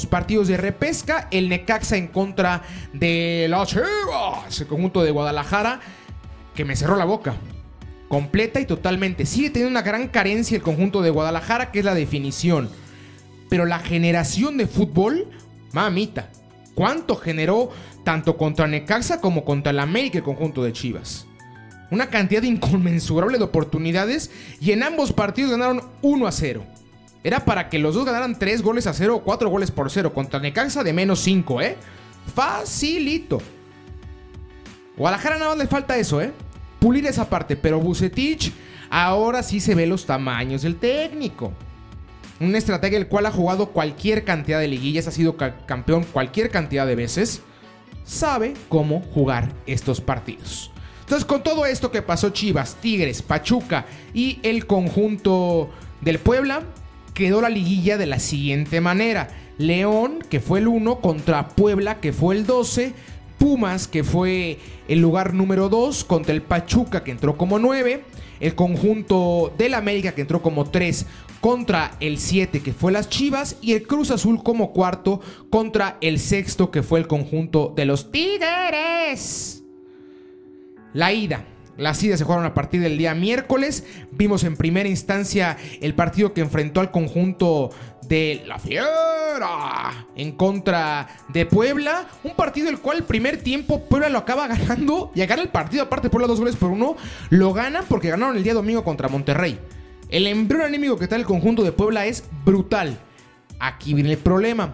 partidos 0.06 0.48
de 0.48 0.58
repesca. 0.58 1.28
El 1.32 1.50
Necaxa 1.50 1.98
en 1.98 2.08
contra 2.08 2.64
de 2.94 3.48
los 3.50 3.70
Chivas, 3.70 4.62
el 4.62 4.68
conjunto 4.68 5.04
de 5.04 5.12
Guadalajara, 5.12 5.80
que 6.56 6.66
me 6.66 6.76
cerró 6.76 6.96
la 6.96 7.06
boca. 7.06 7.36
Completa 8.08 8.60
y 8.60 8.66
totalmente. 8.66 9.26
Sigue 9.26 9.50
teniendo 9.50 9.72
una 9.72 9.82
gran 9.82 10.08
carencia 10.08 10.56
el 10.56 10.64
conjunto 10.64 11.02
de 11.02 11.10
Guadalajara, 11.10 11.72
que 11.72 11.80
es 11.80 11.86
la 11.86 11.94
definición. 11.94 12.70
Pero 13.50 13.66
la 13.66 13.80
generación 13.80 14.58
de 14.58 14.68
fútbol, 14.68 15.28
mamita. 15.74 16.30
¿Cuánto 16.76 17.16
generó 17.16 17.70
tanto 18.04 18.38
contra 18.38 18.68
Necaxa 18.68 19.22
como 19.22 19.44
contra 19.44 19.72
el 19.72 19.80
América 19.80 20.20
el 20.20 20.24
conjunto 20.24 20.64
de 20.64 20.74
Chivas? 20.74 21.28
Una 21.92 22.10
cantidad 22.10 22.44
inconmensurable 22.44 23.38
de 23.38 23.44
oportunidades 23.44 24.32
y 24.62 24.72
en 24.72 24.84
ambos 24.84 25.12
partidos 25.12 25.52
ganaron 25.52 25.82
1 26.02 26.28
a 26.28 26.32
0. 26.32 26.64
Era 27.24 27.44
para 27.44 27.70
que 27.70 27.80
los 27.80 27.96
dos 27.96 28.06
ganaran 28.06 28.40
3 28.40 28.62
goles 28.62 28.88
a 28.88 28.94
0 28.94 29.18
o 29.18 29.24
4 29.24 29.50
goles 29.50 29.72
por 29.72 29.92
0 29.92 30.14
contra 30.14 30.40
Necaxa 30.40 30.84
de 30.84 30.94
menos 30.94 31.20
5, 31.20 31.62
¿eh? 31.62 31.78
Facilito. 32.34 33.40
Guadalajara 34.96 35.38
nada 35.38 35.50
más 35.50 35.58
le 35.58 35.68
falta 35.68 35.98
eso, 35.98 36.22
¿eh? 36.22 36.32
Pulir 36.80 37.06
esa 37.06 37.30
parte, 37.30 37.56
pero 37.56 37.80
Bucetich 37.80 38.54
ahora 38.90 39.44
sí 39.44 39.60
se 39.60 39.76
ve 39.76 39.86
los 39.86 40.06
tamaños 40.06 40.62
del 40.62 40.78
técnico. 40.78 41.52
Una 42.40 42.58
estrategia 42.58 42.98
el 42.98 43.08
cual 43.08 43.26
ha 43.26 43.32
jugado 43.32 43.68
cualquier 43.68 44.24
cantidad 44.24 44.60
de 44.60 44.70
liguillas, 44.70 45.08
ha 45.08 45.12
sido 45.12 45.36
campeón 45.36 46.06
cualquier 46.06 46.50
cantidad 46.50 46.88
de 46.88 46.96
veces. 46.96 47.42
Sabe 48.06 48.54
cómo 48.70 49.02
jugar 49.14 49.54
estos 49.66 50.00
partidos. 50.00 50.72
Entonces, 51.02 51.26
con 51.26 51.44
todo 51.44 51.66
esto 51.66 51.92
que 51.92 52.02
pasó 52.02 52.30
Chivas, 52.30 52.76
Tigres, 52.76 53.22
Pachuca 53.22 53.86
y 54.14 54.40
el 54.44 54.68
conjunto 54.68 55.70
del 56.02 56.20
Puebla, 56.20 56.64
quedó 57.20 57.42
la 57.42 57.50
liguilla 57.50 57.98
de 57.98 58.06
la 58.06 58.18
siguiente 58.18 58.80
manera. 58.80 59.28
León, 59.58 60.20
que 60.30 60.40
fue 60.40 60.60
el 60.60 60.70
1, 60.70 61.02
contra 61.02 61.50
Puebla, 61.50 62.00
que 62.00 62.14
fue 62.14 62.34
el 62.34 62.46
12. 62.46 62.94
Pumas, 63.38 63.90
que 63.90 64.06
fue 64.06 64.58
el 64.88 65.00
lugar 65.00 65.34
número 65.34 65.68
2, 65.68 66.06
contra 66.06 66.34
el 66.34 66.42
Pachuca, 66.42 67.04
que 67.04 67.12
entró 67.12 67.38
como 67.38 67.60
9. 67.60 68.04
El 68.40 68.56
conjunto 68.56 69.54
del 69.58 69.74
América, 69.74 70.14
que 70.14 70.22
entró 70.22 70.42
como 70.42 70.70
3, 70.70 71.06
contra 71.42 71.92
el 72.00 72.20
7, 72.20 72.62
que 72.62 72.72
fue 72.72 72.94
las 72.94 73.10
Chivas. 73.10 73.58
Y 73.62 73.74
el 73.74 73.84
Cruz 73.84 74.12
Azul 74.12 74.42
como 74.42 74.72
cuarto, 74.72 75.20
contra 75.50 75.98
el 76.00 76.20
sexto, 76.20 76.72
que 76.72 76.84
fue 76.84 77.00
el 77.00 77.08
conjunto 77.08 77.74
de 77.76 77.86
los 77.86 78.12
Tigres. 78.12 79.62
La 80.94 81.12
ida. 81.12 81.46
Las 81.80 82.04
idas 82.04 82.20
se 82.20 82.26
jugaron 82.26 82.46
a 82.46 82.54
partir 82.54 82.82
del 82.82 82.98
día 82.98 83.16
miércoles. 83.16 83.86
Vimos 84.12 84.44
en 84.44 84.58
primera 84.58 84.90
instancia 84.90 85.56
el 85.80 85.96
partido 85.96 86.34
que 86.34 86.42
enfrentó 86.42 86.82
al 86.82 86.92
conjunto 86.92 87.70
de 88.06 88.44
La 88.46 88.60
Fiera 88.60 90.06
en 90.18 90.34
contra 90.34 91.08
de 91.30 91.46
Puebla. 91.46 92.10
Un 92.26 92.36
partido 92.36 92.70
el 92.70 92.80
cual 92.80 93.04
primer 93.04 93.38
tiempo 93.42 93.86
Puebla 93.86 94.10
lo 94.10 94.18
acaba 94.18 94.48
ganando. 94.48 95.12
Y 95.16 95.26
gana 95.26 95.42
el 95.42 95.50
partido, 95.50 95.84
aparte 95.84 96.10
Puebla 96.10 96.28
dos 96.28 96.40
goles 96.40 96.58
por 96.58 96.70
uno, 96.70 96.98
lo 97.30 97.54
ganan 97.54 97.86
porque 97.88 98.10
ganaron 98.10 98.36
el 98.36 98.44
día 98.44 98.54
domingo 98.54 98.84
contra 98.84 99.08
Monterrey. 99.08 99.58
El 100.10 100.28
embrión 100.28 100.64
anímico 100.64 100.98
que 100.98 101.06
está 101.06 101.16
el 101.16 101.26
conjunto 101.26 101.64
de 101.64 101.72
Puebla 101.72 102.06
es 102.08 102.26
brutal. 102.44 103.00
Aquí 103.58 103.94
viene 103.94 104.12
el 104.12 104.18
problema. 104.18 104.74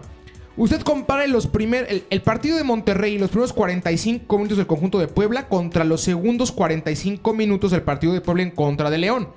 Usted 0.58 0.80
compare 0.80 1.28
los 1.28 1.46
primer, 1.46 2.04
el, 2.08 2.22
partido 2.22 2.56
de 2.56 2.64
Monterrey, 2.64 3.18
los 3.18 3.28
primeros 3.28 3.52
45 3.52 4.38
minutos 4.38 4.56
del 4.56 4.66
conjunto 4.66 4.98
de 4.98 5.06
Puebla 5.06 5.48
contra 5.48 5.84
los 5.84 6.00
segundos 6.00 6.50
45 6.50 7.34
minutos 7.34 7.72
del 7.72 7.82
partido 7.82 8.14
de 8.14 8.22
Puebla 8.22 8.42
en 8.42 8.52
contra 8.52 8.88
de 8.88 8.96
León. 8.96 9.28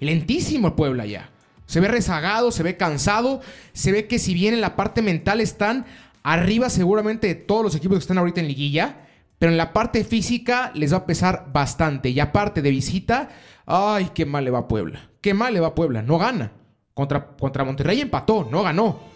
Lentísimo 0.00 0.66
el 0.66 0.72
Puebla 0.74 1.06
ya. 1.06 1.30
Se 1.66 1.78
ve 1.78 1.86
rezagado, 1.86 2.50
se 2.50 2.64
ve 2.64 2.76
cansado, 2.76 3.40
se 3.72 3.92
ve 3.92 4.08
que 4.08 4.18
si 4.18 4.34
bien 4.34 4.52
en 4.52 4.60
la 4.60 4.74
parte 4.74 5.00
mental 5.00 5.40
están 5.40 5.86
arriba 6.24 6.68
seguramente 6.68 7.28
de 7.28 7.36
todos 7.36 7.62
los 7.62 7.76
equipos 7.76 7.98
que 7.98 8.02
están 8.02 8.18
ahorita 8.18 8.40
en 8.40 8.48
liguilla, 8.48 9.06
pero 9.38 9.52
en 9.52 9.58
la 9.58 9.72
parte 9.72 10.02
física 10.02 10.72
les 10.74 10.92
va 10.92 10.98
a 10.98 11.06
pesar 11.06 11.50
bastante. 11.52 12.08
Y 12.08 12.18
aparte 12.18 12.62
de 12.62 12.70
visita, 12.70 13.28
ay, 13.64 14.10
qué 14.12 14.26
mal 14.26 14.44
le 14.44 14.50
va 14.50 14.66
Puebla. 14.66 15.08
Qué 15.20 15.34
mal 15.34 15.54
le 15.54 15.60
va 15.60 15.76
Puebla, 15.76 16.02
no 16.02 16.18
gana. 16.18 16.50
Contra, 16.94 17.28
contra 17.36 17.64
Monterrey 17.64 18.00
empató, 18.00 18.48
no 18.50 18.64
ganó. 18.64 19.11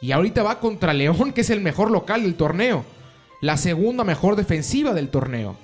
Y 0.00 0.12
ahorita 0.12 0.42
va 0.42 0.60
contra 0.60 0.94
León, 0.94 1.32
que 1.32 1.42
es 1.42 1.50
el 1.50 1.60
mejor 1.60 1.90
local 1.90 2.22
del 2.22 2.34
torneo. 2.34 2.84
La 3.40 3.56
segunda 3.56 4.04
mejor 4.04 4.36
defensiva 4.36 4.94
del 4.94 5.08
torneo. 5.08 5.56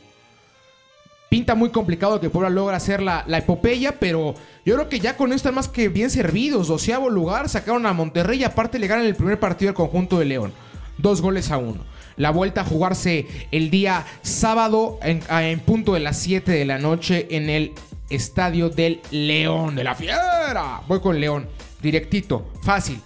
Pinta 1.29 1.55
muy 1.55 1.71
complicado 1.71 2.21
que 2.21 2.31
Puebla 2.31 2.51
logra 2.51 2.77
hacer 2.77 3.03
la, 3.03 3.25
epopeya, 3.29 3.99
pero 3.99 4.35
yo 4.65 4.75
creo 4.75 4.89
que 4.89 5.01
ya 5.01 5.17
con 5.17 5.31
esto 5.31 5.37
están 5.37 5.55
más 5.57 5.69
que 5.69 5.89
bien 5.89 6.11
servidos. 6.11 6.69
Doceavo 6.69 7.11
lugar, 7.11 7.49
sacaron 7.49 7.85
a 7.87 7.93
Monterrey 7.93 8.41
y 8.41 8.45
aparte 8.45 8.79
le 8.79 8.87
ganan 8.87 9.07
el 9.07 9.17
primer 9.17 9.41
partido 9.41 9.71
al 9.71 9.75
conjunto 9.75 10.19
de 10.19 10.27
León. 10.27 10.53
Dos 10.99 11.21
goles 11.21 11.51
a 11.51 11.59
uno. 11.59 11.85
La 12.17 12.31
vuelta 12.31 12.61
a 12.61 12.65
jugarse 12.65 13.27
el 13.51 13.71
día 13.71 14.07
sábado 14.23 14.99
en, 15.03 15.23
en 15.29 15.61
punto 15.61 15.95
de 15.95 16.01
las 16.01 16.17
7 16.19 16.51
de 16.53 16.65
la 16.65 16.79
noche 16.79 17.27
en 17.31 17.51
el 17.51 17.73
estadio 18.09 18.71
del 18.71 19.01
León, 19.11 19.75
de 19.75 19.85
la 19.85 19.95
Fiera. 19.95 20.83
Voy 20.87 21.01
con 21.01 21.21
León, 21.21 21.49
directito, 21.83 22.47
fácil. 22.63 23.01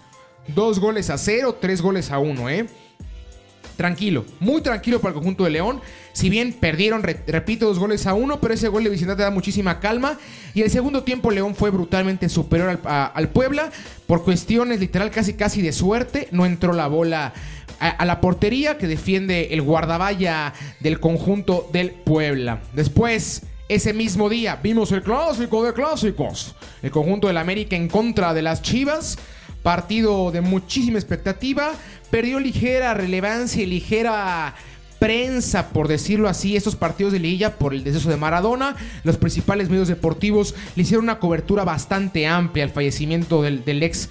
Dos 0.55 0.79
goles 0.79 1.11
a 1.11 1.19
cero, 1.19 1.59
tres 1.61 1.83
goles 1.83 2.11
a 2.11 2.19
uno, 2.19 2.49
¿eh? 2.49 2.67
Tranquilo, 3.77 4.27
muy 4.41 4.61
tranquilo 4.61 5.01
para 5.01 5.11
el 5.11 5.15
conjunto 5.15 5.45
de 5.45 5.51
León. 5.51 5.81
Si 6.13 6.29
bien 6.29 6.53
perdieron, 6.53 7.03
repito, 7.03 7.67
dos 7.67 7.79
goles 7.79 8.07
a 8.07 8.13
uno, 8.13 8.39
pero 8.39 8.53
ese 8.53 8.69
gol 8.69 8.85
de 8.85 8.91
Vicente 8.91 9.17
da 9.17 9.31
muchísima 9.31 9.81
calma. 9.81 10.19
Y 10.53 10.61
el 10.61 10.71
segundo 10.71 11.03
tiempo 11.03 11.31
León 11.31 11.55
fue 11.55 11.71
brutalmente 11.71 12.29
superior 12.29 12.79
al, 12.85 13.29
Puebla. 13.31 13.71
Por 14.07 14.23
cuestiones 14.23 14.81
literal 14.81 15.11
casi 15.11 15.33
casi 15.33 15.63
de 15.63 15.73
suerte, 15.73 16.29
no 16.31 16.45
entró 16.45 16.75
la 16.75 16.89
bola 16.89 17.33
a, 17.79 17.89
a, 17.89 18.05
la 18.05 18.21
portería 18.21 18.77
que 18.77 18.87
defiende 18.87 19.55
el 19.55 19.63
guardaballa 19.63 20.53
del 20.81 21.01
conjunto 21.01 21.71
del 21.73 21.93
Puebla. 21.93 22.61
Después, 22.75 23.45
ese 23.71 23.95
mismo 23.95 24.29
día, 24.29 24.59
vimos 24.63 24.93
el 24.93 25.03
clásico 25.03 25.65
de 25.65 25.73
clásicos. 25.73 26.55
El 26.83 26.91
conjunto 26.91 27.29
del 27.29 27.39
América 27.39 27.77
en 27.77 27.89
contra 27.89 28.35
de 28.35 28.43
las 28.43 28.61
Chivas. 28.61 29.17
Partido 29.63 30.31
de 30.31 30.41
muchísima 30.41 30.99
expectativa. 30.99 31.73
Perdió 32.11 32.41
ligera 32.41 32.95
relevancia 32.95 33.63
y 33.63 33.67
ligera 33.67 34.55
prensa, 35.01 35.71
por 35.71 35.89
decirlo 35.89 36.29
así, 36.29 36.55
estos 36.55 36.77
partidos 36.77 37.13
de 37.13 37.19
liguilla 37.19 37.57
por 37.57 37.75
el 37.75 37.83
deceso 37.83 38.11
de 38.11 38.17
Maradona. 38.17 38.77
Los 39.03 39.17
principales 39.17 39.71
medios 39.71 39.89
deportivos 39.89 40.55
le 40.77 40.83
hicieron 40.83 41.05
una 41.05 41.19
cobertura 41.19 41.65
bastante 41.65 42.27
amplia 42.27 42.65
al 42.65 42.71
fallecimiento 42.71 43.43
del, 43.43 43.65
del 43.65 43.83
ex 43.83 44.11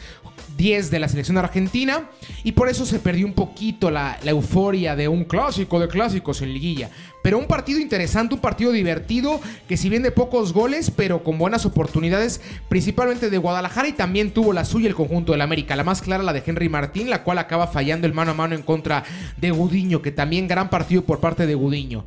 10 0.60 0.92
de 0.92 1.00
la 1.00 1.08
selección 1.08 1.38
argentina 1.38 2.10
y 2.44 2.52
por 2.52 2.68
eso 2.68 2.86
se 2.86 3.00
perdió 3.00 3.26
un 3.26 3.34
poquito 3.34 3.90
la, 3.90 4.20
euforia 4.26 4.94
de 4.98 5.08
un 5.08 5.24
clásico 5.24 5.80
de 5.80 5.88
clásicos 5.88 6.42
en 6.42 6.54
liguilla. 6.54 6.90
Pero 7.24 7.38
un 7.38 7.48
partido 7.48 7.80
interesante, 7.80 8.36
un 8.36 8.42
partido 8.42 8.74
divertido, 8.74 9.40
que 9.70 9.78
si 9.78 9.90
bien 9.90 10.04
de 10.04 10.12
pocos 10.12 10.52
goles, 10.52 10.92
pero 10.92 11.24
con 11.24 11.38
buenas 11.38 11.66
oportunidades, 11.66 12.42
principalmente 12.68 13.30
de 13.30 13.38
Guadalajara 13.38 13.88
y 13.88 13.94
también 13.94 14.32
tuvo 14.32 14.52
la 14.52 14.66
suya 14.66 14.90
el 14.90 14.96
conjunto 14.96 15.32
del 15.32 15.42
América. 15.42 15.78
La 15.78 15.86
más 15.86 16.02
clara 16.02 16.24
la 16.24 16.34
de 16.34 16.44
Henry 16.46 16.68
Martín, 16.68 17.10
la 17.10 17.24
cual 17.24 17.38
acaba 17.38 17.68
fallando 17.68 18.06
el 18.06 18.14
mano 18.14 18.32
a 18.32 18.36
mano 18.36 18.54
en 18.54 18.62
contra 18.62 19.06
de 19.38 19.52
Gudiño, 19.52 20.02
que 20.02 20.12
también 20.12 20.50
gran 20.50 20.70
partido 20.70 21.04
por 21.04 21.22
parte 21.22 21.48
de 21.48 21.56
Gudiño. 21.56 22.04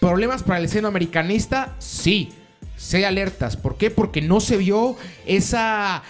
¿Problemas 0.00 0.42
para 0.42 0.58
el 0.58 0.68
seno 0.68 0.88
americanista? 0.88 1.76
Sí. 1.78 2.30
Sé 2.76 3.06
alertas. 3.06 3.56
¿Por 3.56 3.76
qué? 3.76 3.90
Porque 3.90 4.20
no 4.20 4.40
se 4.40 4.56
vio 4.56 4.96
esa 5.26 6.02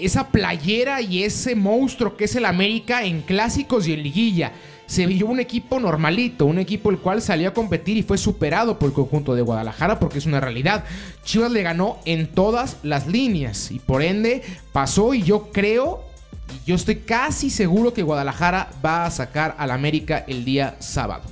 esa 0.00 0.28
playera 0.28 1.00
y 1.00 1.24
ese 1.24 1.54
monstruo 1.54 2.16
que 2.16 2.24
es 2.24 2.36
el 2.36 2.44
América 2.44 3.04
en 3.04 3.22
clásicos 3.22 3.86
y 3.86 3.92
en 3.92 4.02
liguilla. 4.02 4.52
Se 4.86 5.06
vio 5.06 5.26
un 5.26 5.40
equipo 5.40 5.80
normalito, 5.80 6.44
un 6.44 6.58
equipo 6.58 6.90
el 6.90 6.98
cual 6.98 7.22
salió 7.22 7.48
a 7.48 7.54
competir 7.54 7.96
y 7.96 8.02
fue 8.02 8.18
superado 8.18 8.78
por 8.78 8.90
el 8.90 8.94
conjunto 8.94 9.34
de 9.34 9.42
Guadalajara 9.42 9.98
porque 9.98 10.18
es 10.18 10.26
una 10.26 10.40
realidad. 10.40 10.84
Chivas 11.24 11.50
le 11.50 11.62
ganó 11.62 11.98
en 12.04 12.26
todas 12.26 12.76
las 12.82 13.06
líneas 13.06 13.70
y 13.70 13.78
por 13.78 14.02
ende 14.02 14.42
pasó 14.72 15.14
y 15.14 15.22
yo 15.22 15.50
creo 15.52 16.04
Y 16.52 16.68
yo 16.68 16.74
estoy 16.74 16.96
casi 16.96 17.48
seguro 17.48 17.94
que 17.94 18.02
Guadalajara 18.02 18.70
va 18.84 19.06
a 19.06 19.10
sacar 19.10 19.54
al 19.58 19.70
América 19.70 20.24
el 20.28 20.44
día 20.44 20.76
sábado. 20.80 21.22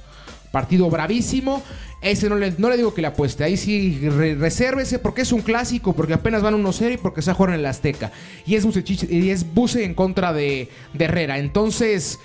Partido 0.50 0.88
bravísimo. 0.88 1.62
Ese 2.02 2.28
no 2.28 2.37
le, 2.37 2.50
digo 2.76 2.92
que 2.92 3.00
le 3.00 3.06
apueste. 3.06 3.44
Ahí 3.44 3.56
sí 3.56 3.99
resérvese 4.09 4.99
porque 4.99 5.23
es 5.23 5.32
un 5.32 5.40
clásico, 5.40 5.92
porque 5.92 6.14
apenas 6.14 6.42
van 6.42 6.62
1-0 6.62 6.94
y 6.94 6.97
porque 6.97 7.23
se 7.23 7.30
ha 7.30 7.35
jugado 7.35 7.54
en 7.54 7.61
el 7.61 7.66
Azteca. 7.66 8.11
Y 8.44 8.56
es 8.56 8.66
y 9.09 9.30
es 9.30 9.54
Buse 9.54 9.85
en 9.85 9.94
contra 9.94 10.32
de, 10.32 10.68
de 10.92 11.04
Herrera. 11.04 11.38
Entonces, 11.38 12.18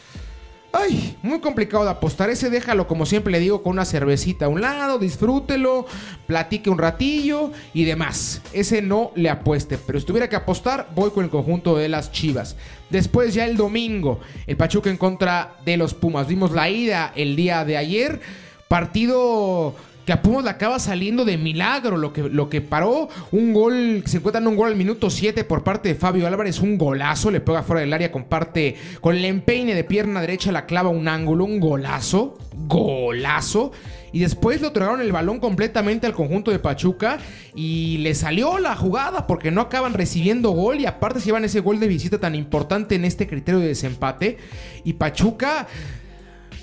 Ay, 0.74 1.18
muy 1.24 1.40
complicado 1.40 1.86
de 1.86 1.92
apostar. 1.92 2.30
Ese 2.30 2.50
déjalo, 2.50 2.88
como 2.88 3.06
siempre 3.06 3.32
le 3.32 3.40
digo, 3.40 3.64
con 3.64 3.72
una 3.72 3.86
cervecita 3.86 4.46
a 4.46 4.50
un 4.50 4.60
lado, 4.60 5.00
disfrútelo, 5.00 5.86
platique 6.28 6.70
un 6.70 6.78
ratillo 6.78 7.52
y 7.74 7.86
demás. 7.86 8.42
Ese 8.52 8.82
no 8.82 9.12
le 9.16 9.30
apueste. 9.30 9.78
Pero 9.78 10.00
si 10.00 10.06
tuviera 10.06 10.28
que 10.28 10.36
apostar, 10.36 10.90
voy 10.94 11.12
con 11.12 11.24
el 11.24 11.30
conjunto 11.30 11.78
de 11.78 11.88
las 11.88 12.12
Chivas. 12.12 12.58
Después 12.90 13.34
ya 13.34 13.46
el 13.46 13.56
domingo, 13.56 14.20
el 14.46 14.58
Pachuca 14.58 14.90
en 14.90 14.98
contra 14.98 15.56
de 15.66 15.78
los 15.78 15.94
Pumas. 15.94 16.28
Vimos 16.28 16.52
la 16.52 16.70
ida 16.70 17.14
el 17.16 17.36
día 17.36 17.64
de 17.64 17.78
ayer. 17.78 18.20
Partido 18.68 19.76
que 20.08 20.14
a 20.14 20.22
Pumas 20.22 20.46
le 20.46 20.50
acaba 20.50 20.80
saliendo 20.80 21.26
de 21.26 21.38
milagro. 21.38 21.98
Lo 21.98 22.14
que, 22.14 22.24
lo 22.24 22.50
que 22.50 22.62
paró, 22.62 23.10
un 23.34 23.54
gol, 23.54 24.04
se 24.06 24.18
encuentra 24.18 24.42
en 24.42 24.48
un 24.48 24.56
gol 24.56 24.70
al 24.70 24.78
minuto 24.78 25.10
7 25.10 25.44
por 25.44 25.66
parte 25.66 25.90
de 25.90 25.96
Fabio 25.96 26.26
Álvarez, 26.26 26.62
un 26.62 26.78
golazo, 26.78 27.30
le 27.30 27.42
pega 27.42 27.62
fuera 27.62 27.82
del 27.82 27.92
área, 27.92 28.10
comparte 28.10 28.78
con 29.02 29.18
el 29.18 29.26
empeine 29.26 29.76
de 29.76 29.84
pierna 29.84 30.22
derecha, 30.22 30.54
la 30.54 30.66
clava 30.66 30.88
un 30.88 31.10
ángulo, 31.10 31.44
un 31.44 31.60
golazo, 31.60 32.38
golazo. 32.68 33.74
Y 34.14 34.20
después 34.20 34.62
le 34.62 34.68
otorgaron 34.68 35.02
el 35.02 35.12
balón 35.12 35.42
completamente 35.42 36.08
al 36.08 36.14
conjunto 36.14 36.52
de 36.52 36.60
Pachuca 36.60 37.18
y 37.54 37.98
le 37.98 38.16
salió 38.16 38.60
la 38.60 38.78
jugada 38.78 39.28
porque 39.28 39.52
no 39.52 39.60
acaban 39.60 39.94
recibiendo 39.94 40.52
gol 40.52 40.80
y 40.80 40.86
aparte 40.86 41.20
se 41.20 41.26
llevan 41.26 41.44
ese 41.44 41.60
gol 41.60 41.82
de 41.82 41.90
visita 41.90 42.18
tan 42.18 42.34
importante 42.34 42.96
en 42.96 43.04
este 43.04 43.28
criterio 43.28 43.60
de 43.60 43.68
desempate. 43.68 44.38
Y 44.86 44.94
Pachuca 44.94 45.68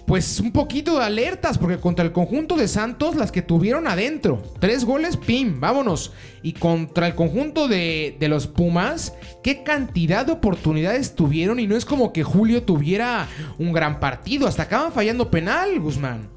pues 0.06 0.38
un 0.40 0.52
poquito 0.52 0.98
de 0.98 1.04
alertas, 1.04 1.56
porque 1.56 1.78
contra 1.78 2.04
el 2.04 2.12
conjunto 2.12 2.56
de 2.56 2.68
Santos, 2.68 3.16
las 3.16 3.32
que 3.32 3.42
tuvieron 3.42 3.86
adentro, 3.86 4.42
tres 4.60 4.84
goles, 4.84 5.16
pim, 5.16 5.60
vámonos. 5.60 6.12
Y 6.42 6.52
contra 6.52 7.06
el 7.06 7.14
conjunto 7.14 7.68
de, 7.68 8.16
de, 8.20 8.28
los 8.28 8.46
Pumas, 8.46 9.14
qué 9.42 9.62
cantidad 9.62 10.26
de 10.26 10.32
oportunidades 10.32 11.14
tuvieron. 11.14 11.58
Y 11.58 11.66
no 11.66 11.76
es 11.76 11.86
como 11.86 12.12
que 12.12 12.22
Julio 12.22 12.64
tuviera 12.64 13.28
un 13.58 13.72
gran 13.72 13.98
partido, 13.98 14.46
hasta 14.46 14.64
acaban 14.64 14.92
fallando 14.92 15.30
penal, 15.30 15.80
Guzmán. 15.80 16.28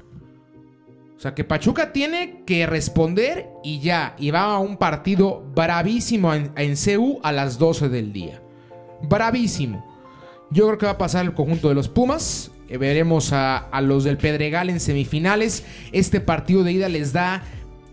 O 1.18 1.20
sea 1.20 1.34
que 1.34 1.42
Pachuca 1.42 1.92
tiene 1.92 2.44
que 2.46 2.64
responder 2.64 3.48
y 3.64 3.80
ya. 3.80 4.14
Y 4.18 4.30
va 4.30 4.54
a 4.54 4.58
un 4.60 4.76
partido 4.76 5.42
bravísimo 5.54 6.32
en, 6.32 6.52
en 6.56 6.76
CU 6.76 7.18
a 7.24 7.32
las 7.32 7.58
12 7.58 7.88
del 7.88 8.12
día. 8.12 8.40
Bravísimo. 9.02 9.84
Yo 10.50 10.66
creo 10.66 10.78
que 10.78 10.86
va 10.86 10.92
a 10.92 10.98
pasar 10.98 11.24
el 11.24 11.34
conjunto 11.34 11.68
de 11.68 11.74
los 11.74 11.88
Pumas. 11.88 12.52
Eh, 12.68 12.76
veremos 12.76 13.32
a, 13.32 13.68
los 13.82 14.04
del 14.04 14.18
Pedregal 14.18 14.70
en 14.70 14.80
semifinales. 14.80 15.64
Este 15.92 16.20
partido 16.20 16.64
de 16.64 16.72
ida 16.72 16.88
les 16.88 17.12
da 17.12 17.42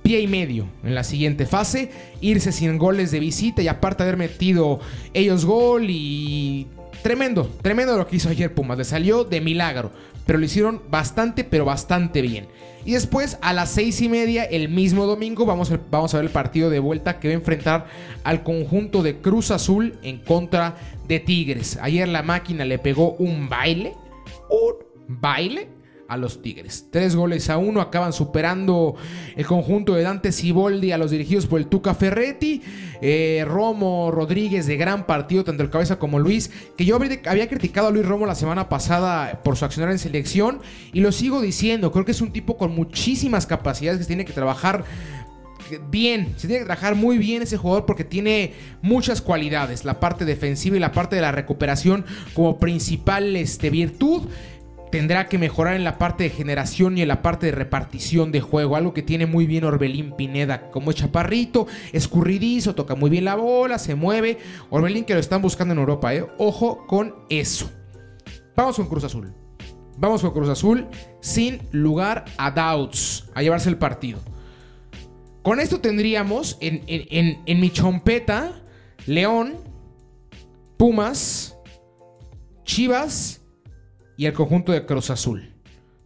pie 0.01 0.19
y 0.19 0.27
medio 0.27 0.67
en 0.83 0.95
la 0.95 1.03
siguiente 1.03 1.45
fase. 1.45 1.91
Irse 2.21 2.51
sin 2.51 2.77
goles 2.77 3.11
de 3.11 3.19
visita 3.19 3.61
y 3.61 3.67
aparte 3.67 4.03
haber 4.03 4.17
metido 4.17 4.79
ellos 5.13 5.45
gol 5.45 5.87
y... 5.89 6.67
Tremendo, 7.01 7.47
tremendo 7.61 7.95
lo 7.97 8.07
que 8.07 8.15
hizo 8.15 8.29
ayer 8.29 8.53
Pumas. 8.53 8.79
Le 8.79 8.83
salió 8.83 9.23
de 9.23 9.39
milagro, 9.39 9.91
pero 10.25 10.39
lo 10.39 10.45
hicieron 10.45 10.81
bastante, 10.89 11.43
pero 11.43 11.63
bastante 11.63 12.23
bien. 12.23 12.47
Y 12.83 12.93
después 12.93 13.37
a 13.41 13.53
las 13.53 13.69
seis 13.69 14.01
y 14.01 14.09
media, 14.09 14.43
el 14.43 14.69
mismo 14.69 15.05
domingo, 15.05 15.45
vamos 15.45 15.71
vamos 15.91 16.13
a 16.13 16.17
ver 16.17 16.25
el 16.25 16.31
partido 16.31 16.71
de 16.71 16.79
vuelta 16.79 17.19
que 17.19 17.27
va 17.27 17.33
a 17.33 17.37
enfrentar 17.37 17.85
al 18.23 18.41
conjunto 18.41 19.03
de 19.03 19.17
Cruz 19.17 19.51
Azul 19.51 19.99
en 20.01 20.17
contra 20.17 20.77
de 21.07 21.19
Tigres. 21.19 21.77
Ayer 21.79 22.07
la 22.07 22.23
máquina 22.23 22.65
le 22.65 22.79
pegó 22.79 23.11
un 23.13 23.49
baile 23.49 23.93
un 24.49 24.75
baile 25.07 25.69
a 26.07 26.17
los 26.17 26.41
Tigres. 26.41 26.87
Tres 26.91 27.15
goles 27.15 27.49
a 27.49 27.57
uno 27.57 27.81
acaban 27.81 28.13
superando 28.13 28.95
el 29.35 29.45
conjunto 29.45 29.95
de 29.95 30.03
Dante 30.03 30.31
Siboldi 30.31 30.91
a 30.91 30.97
los 30.97 31.11
dirigidos 31.11 31.47
por 31.47 31.59
el 31.59 31.67
Tuca 31.67 31.95
Ferretti. 31.95 32.61
Eh, 33.01 33.43
Romo 33.47 34.11
Rodríguez 34.11 34.67
de 34.67 34.77
gran 34.77 35.05
partido, 35.05 35.43
tanto 35.43 35.63
el 35.63 35.69
cabeza 35.69 35.97
como 35.97 36.19
Luis. 36.19 36.51
Que 36.77 36.85
yo 36.85 36.95
había 36.95 37.49
criticado 37.49 37.87
a 37.87 37.91
Luis 37.91 38.05
Romo 38.05 38.25
la 38.25 38.35
semana 38.35 38.69
pasada 38.69 39.41
por 39.43 39.57
su 39.57 39.65
accionar 39.65 39.91
en 39.91 39.99
selección. 39.99 40.59
Y 40.93 40.99
lo 40.99 41.11
sigo 41.11 41.41
diciendo, 41.41 41.91
creo 41.91 42.05
que 42.05 42.11
es 42.11 42.21
un 42.21 42.31
tipo 42.31 42.57
con 42.57 42.75
muchísimas 42.75 43.45
capacidades 43.47 43.99
que 43.99 44.05
tiene 44.05 44.25
que 44.25 44.33
trabajar 44.33 44.85
bien, 45.89 46.33
se 46.37 46.47
tiene 46.47 46.59
que 46.59 46.65
trabajar 46.65 46.95
muy 46.95 47.17
bien 47.17 47.41
ese 47.41 47.57
jugador 47.57 47.85
porque 47.85 48.03
tiene 48.03 48.53
muchas 48.81 49.21
cualidades, 49.21 49.85
la 49.85 49.99
parte 49.99 50.25
defensiva 50.25 50.77
y 50.77 50.79
la 50.79 50.91
parte 50.91 51.15
de 51.15 51.21
la 51.21 51.31
recuperación 51.31 52.05
como 52.33 52.59
principal 52.59 53.35
este, 53.35 53.69
virtud. 53.69 54.23
Tendrá 54.91 55.27
que 55.27 55.37
mejorar 55.37 55.75
en 55.75 55.83
la 55.83 55.97
parte 55.97 56.23
de 56.23 56.29
generación 56.29 56.97
y 56.97 57.01
en 57.01 57.09
la 57.09 57.21
parte 57.21 57.47
de 57.47 57.51
repartición 57.51 58.31
de 58.31 58.39
juego. 58.39 58.77
Algo 58.77 58.93
que 58.93 59.01
tiene 59.01 59.25
muy 59.25 59.45
bien 59.45 59.65
Orbelín 59.65 60.13
Pineda. 60.15 60.71
Como 60.71 60.91
es 60.91 60.97
chaparrito, 60.97 61.67
escurridizo, 61.91 62.75
toca 62.75 62.95
muy 62.95 63.09
bien 63.09 63.25
la 63.25 63.35
bola, 63.35 63.77
se 63.77 63.95
mueve. 63.95 64.37
Orbelín 64.69 65.03
que 65.03 65.13
lo 65.13 65.19
están 65.19 65.41
buscando 65.41 65.73
en 65.73 65.79
Europa, 65.79 66.15
¿eh? 66.15 66.25
Ojo 66.37 66.87
con 66.87 67.13
eso. 67.29 67.69
Vamos 68.55 68.77
con 68.77 68.87
Cruz 68.87 69.03
Azul. 69.03 69.33
Vamos 69.97 70.21
con 70.21 70.31
Cruz 70.31 70.49
Azul 70.49 70.87
sin 71.19 71.59
lugar 71.71 72.25
a 72.37 72.51
doubts 72.51 73.25
a 73.33 73.41
llevarse 73.41 73.69
el 73.69 73.77
partido. 73.77 74.19
Con 75.45 75.59
esto 75.59 75.79
tendríamos 75.79 76.57
en, 76.59 77.59
mi 77.59 77.69
chompeta 77.69 78.63
León, 79.05 79.53
Pumas, 80.75 81.55
Chivas 82.63 83.45
y 84.17 84.25
el 84.25 84.33
conjunto 84.33 84.71
de 84.71 84.87
Cruz 84.87 85.11
Azul. 85.11 85.53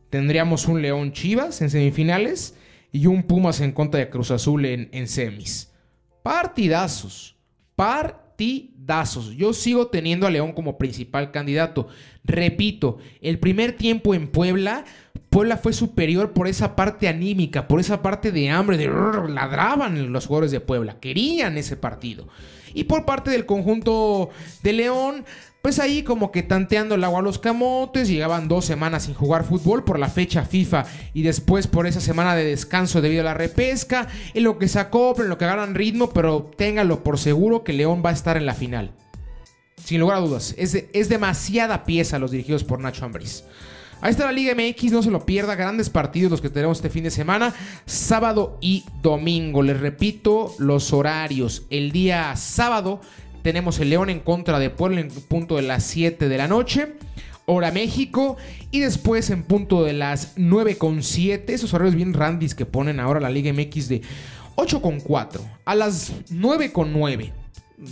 Tendríamos 0.09 0.67
un 0.67 0.81
León 0.81 1.13
Chivas 1.13 1.61
en 1.61 1.69
semifinales 1.69 2.57
y 2.91 3.05
un 3.05 3.23
Pumas 3.23 3.61
en 3.61 3.71
contra 3.71 4.01
de 4.01 4.09
Cruz 4.09 4.29
Azul 4.29 4.65
en, 4.65 4.89
en 4.91 5.07
semis. 5.07 5.71
Partidazos. 6.21 7.37
Partidazos. 7.77 9.37
Yo 9.37 9.53
sigo 9.53 9.87
teniendo 9.87 10.27
a 10.27 10.31
León 10.31 10.51
como 10.51 10.77
principal 10.77 11.31
candidato. 11.31 11.87
Repito, 12.25 12.97
el 13.21 13.39
primer 13.39 13.71
tiempo 13.77 14.13
en 14.13 14.27
Puebla 14.27 14.83
Puebla 15.29 15.57
fue 15.57 15.73
superior 15.73 16.33
por 16.33 16.47
esa 16.47 16.75
parte 16.75 17.07
anímica, 17.07 17.67
por 17.67 17.79
esa 17.79 18.01
parte 18.01 18.31
de 18.31 18.49
hambre, 18.49 18.77
de 18.77 18.87
ladraban 19.29 20.11
los 20.11 20.25
jugadores 20.25 20.51
de 20.51 20.59
Puebla, 20.59 20.99
querían 20.99 21.57
ese 21.57 21.77
partido. 21.77 22.27
Y 22.73 22.85
por 22.85 23.05
parte 23.05 23.31
del 23.31 23.45
conjunto 23.45 24.29
de 24.63 24.73
León, 24.73 25.25
pues 25.61 25.79
ahí 25.79 26.03
como 26.03 26.31
que 26.31 26.41
tanteando 26.41 26.95
el 26.95 27.03
agua 27.03 27.19
a 27.19 27.23
los 27.23 27.37
camotes, 27.37 28.07
llegaban 28.07 28.47
dos 28.47 28.65
semanas 28.65 29.03
sin 29.03 29.13
jugar 29.13 29.43
fútbol 29.43 29.83
por 29.83 29.99
la 29.99 30.09
fecha 30.09 30.45
FIFA 30.45 30.85
y 31.13 31.21
después 31.21 31.67
por 31.67 31.85
esa 31.85 32.01
semana 32.01 32.35
de 32.35 32.45
descanso 32.45 33.01
debido 33.01 33.21
a 33.21 33.25
la 33.25 33.33
repesca, 33.33 34.07
en 34.33 34.43
lo 34.43 34.57
que 34.57 34.67
se 34.67 34.79
acoplen, 34.79 35.25
en 35.25 35.29
lo 35.29 35.37
que 35.37 35.45
agarran 35.45 35.75
ritmo, 35.75 36.11
pero 36.11 36.49
ténganlo 36.57 37.03
por 37.03 37.19
seguro 37.19 37.63
que 37.63 37.73
León 37.73 38.01
va 38.03 38.09
a 38.11 38.13
estar 38.13 38.37
en 38.37 38.45
la 38.45 38.55
final. 38.55 38.93
Sin 39.83 39.99
lugar 39.99 40.17
a 40.17 40.21
dudas, 40.21 40.55
es, 40.57 40.85
es 40.93 41.09
demasiada 41.09 41.83
pieza 41.83 42.19
los 42.19 42.31
dirigidos 42.31 42.63
por 42.63 42.79
Nacho 42.79 43.05
Ambriz. 43.05 43.43
Ahí 44.01 44.11
está 44.11 44.25
la 44.25 44.31
Liga 44.31 44.55
MX, 44.55 44.93
no 44.93 45.03
se 45.03 45.11
lo 45.11 45.25
pierda. 45.25 45.55
Grandes 45.55 45.89
partidos 45.89 46.31
los 46.31 46.41
que 46.41 46.49
tenemos 46.49 46.77
este 46.77 46.89
fin 46.89 47.03
de 47.03 47.11
semana, 47.11 47.53
sábado 47.85 48.57
y 48.61 48.85
domingo. 49.01 49.61
Les 49.61 49.77
repito 49.77 50.53
los 50.57 50.93
horarios. 50.93 51.63
El 51.69 51.91
día 51.91 52.33
sábado 52.37 53.01
tenemos 53.41 53.77
el 53.79 53.89
León 53.89 54.09
en 54.09 54.21
contra 54.21 54.57
de 54.57 54.69
Puebla 54.69 55.01
en 55.01 55.09
punto 55.09 55.57
de 55.57 55.63
las 55.63 55.83
7 55.83 56.29
de 56.29 56.37
la 56.37 56.47
noche. 56.47 56.93
Hora 57.45 57.71
México. 57.71 58.37
Y 58.71 58.79
después 58.79 59.29
en 59.31 59.43
punto 59.43 59.83
de 59.83 59.91
las 59.91 60.37
9.7. 60.37 61.49
Esos 61.49 61.73
horarios 61.73 61.95
bien 61.95 62.13
randis 62.13 62.55
que 62.55 62.65
ponen 62.65 63.01
ahora 63.01 63.19
la 63.19 63.29
Liga 63.29 63.51
MX 63.51 63.89
de 63.89 64.01
8.4 64.55 65.41
a 65.65 65.75
las 65.75 66.13
9.9 66.31 67.33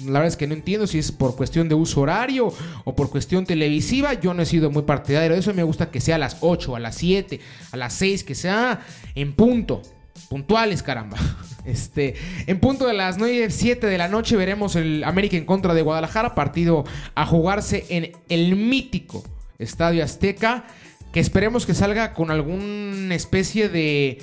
la 0.06 0.20
verdad 0.20 0.28
es 0.28 0.38
que 0.38 0.48
no 0.48 0.54
entiendo 0.54 0.86
si 0.86 1.00
es 1.00 1.12
por 1.12 1.36
cuestión 1.36 1.70
de 1.70 1.76
uso 1.76 2.02
horario 2.02 2.54
o 2.84 2.96
por 2.96 3.10
cuestión 3.10 3.46
televisiva. 3.46 4.14
Yo 4.14 4.34
no 4.34 4.42
he 4.42 4.46
sido 4.46 4.70
muy 4.70 4.84
partidario 4.84 5.32
de 5.32 5.40
eso. 5.40 5.54
Me 5.54 5.64
gusta 5.64 5.92
que 5.92 6.02
sea 6.02 6.16
a 6.16 6.20
las 6.20 6.38
8, 6.42 6.76
a 6.76 6.80
las 6.80 6.96
7, 6.96 7.40
a 7.72 7.78
las 7.78 7.94
6, 7.94 8.24
que 8.24 8.36
sea 8.36 8.82
en 9.16 9.34
punto. 9.34 9.82
Puntuales, 10.30 10.84
caramba. 10.84 11.18
Este, 11.68 12.16
en 12.46 12.62
punto 12.62 12.88
de 12.88 12.94
las 12.94 13.18
9 13.18 13.52
7 13.52 13.88
de 13.88 13.98
la 13.98 14.08
noche 14.08 14.38
veremos 14.38 14.78
el 14.78 15.04
América 15.04 15.36
en 15.36 15.44
contra 15.44 15.74
de 15.74 15.82
Guadalajara, 15.82 16.34
partido 16.34 16.86
a 17.14 17.26
jugarse 17.26 17.86
en 17.90 18.14
el 18.30 18.56
mítico 18.56 19.22
Estadio 19.60 20.02
Azteca, 20.02 20.64
que 21.12 21.20
esperemos 21.20 21.66
que 21.66 21.74
salga 21.74 22.14
con 22.14 22.32
alguna 22.32 23.14
especie 23.14 23.68
de 23.68 24.20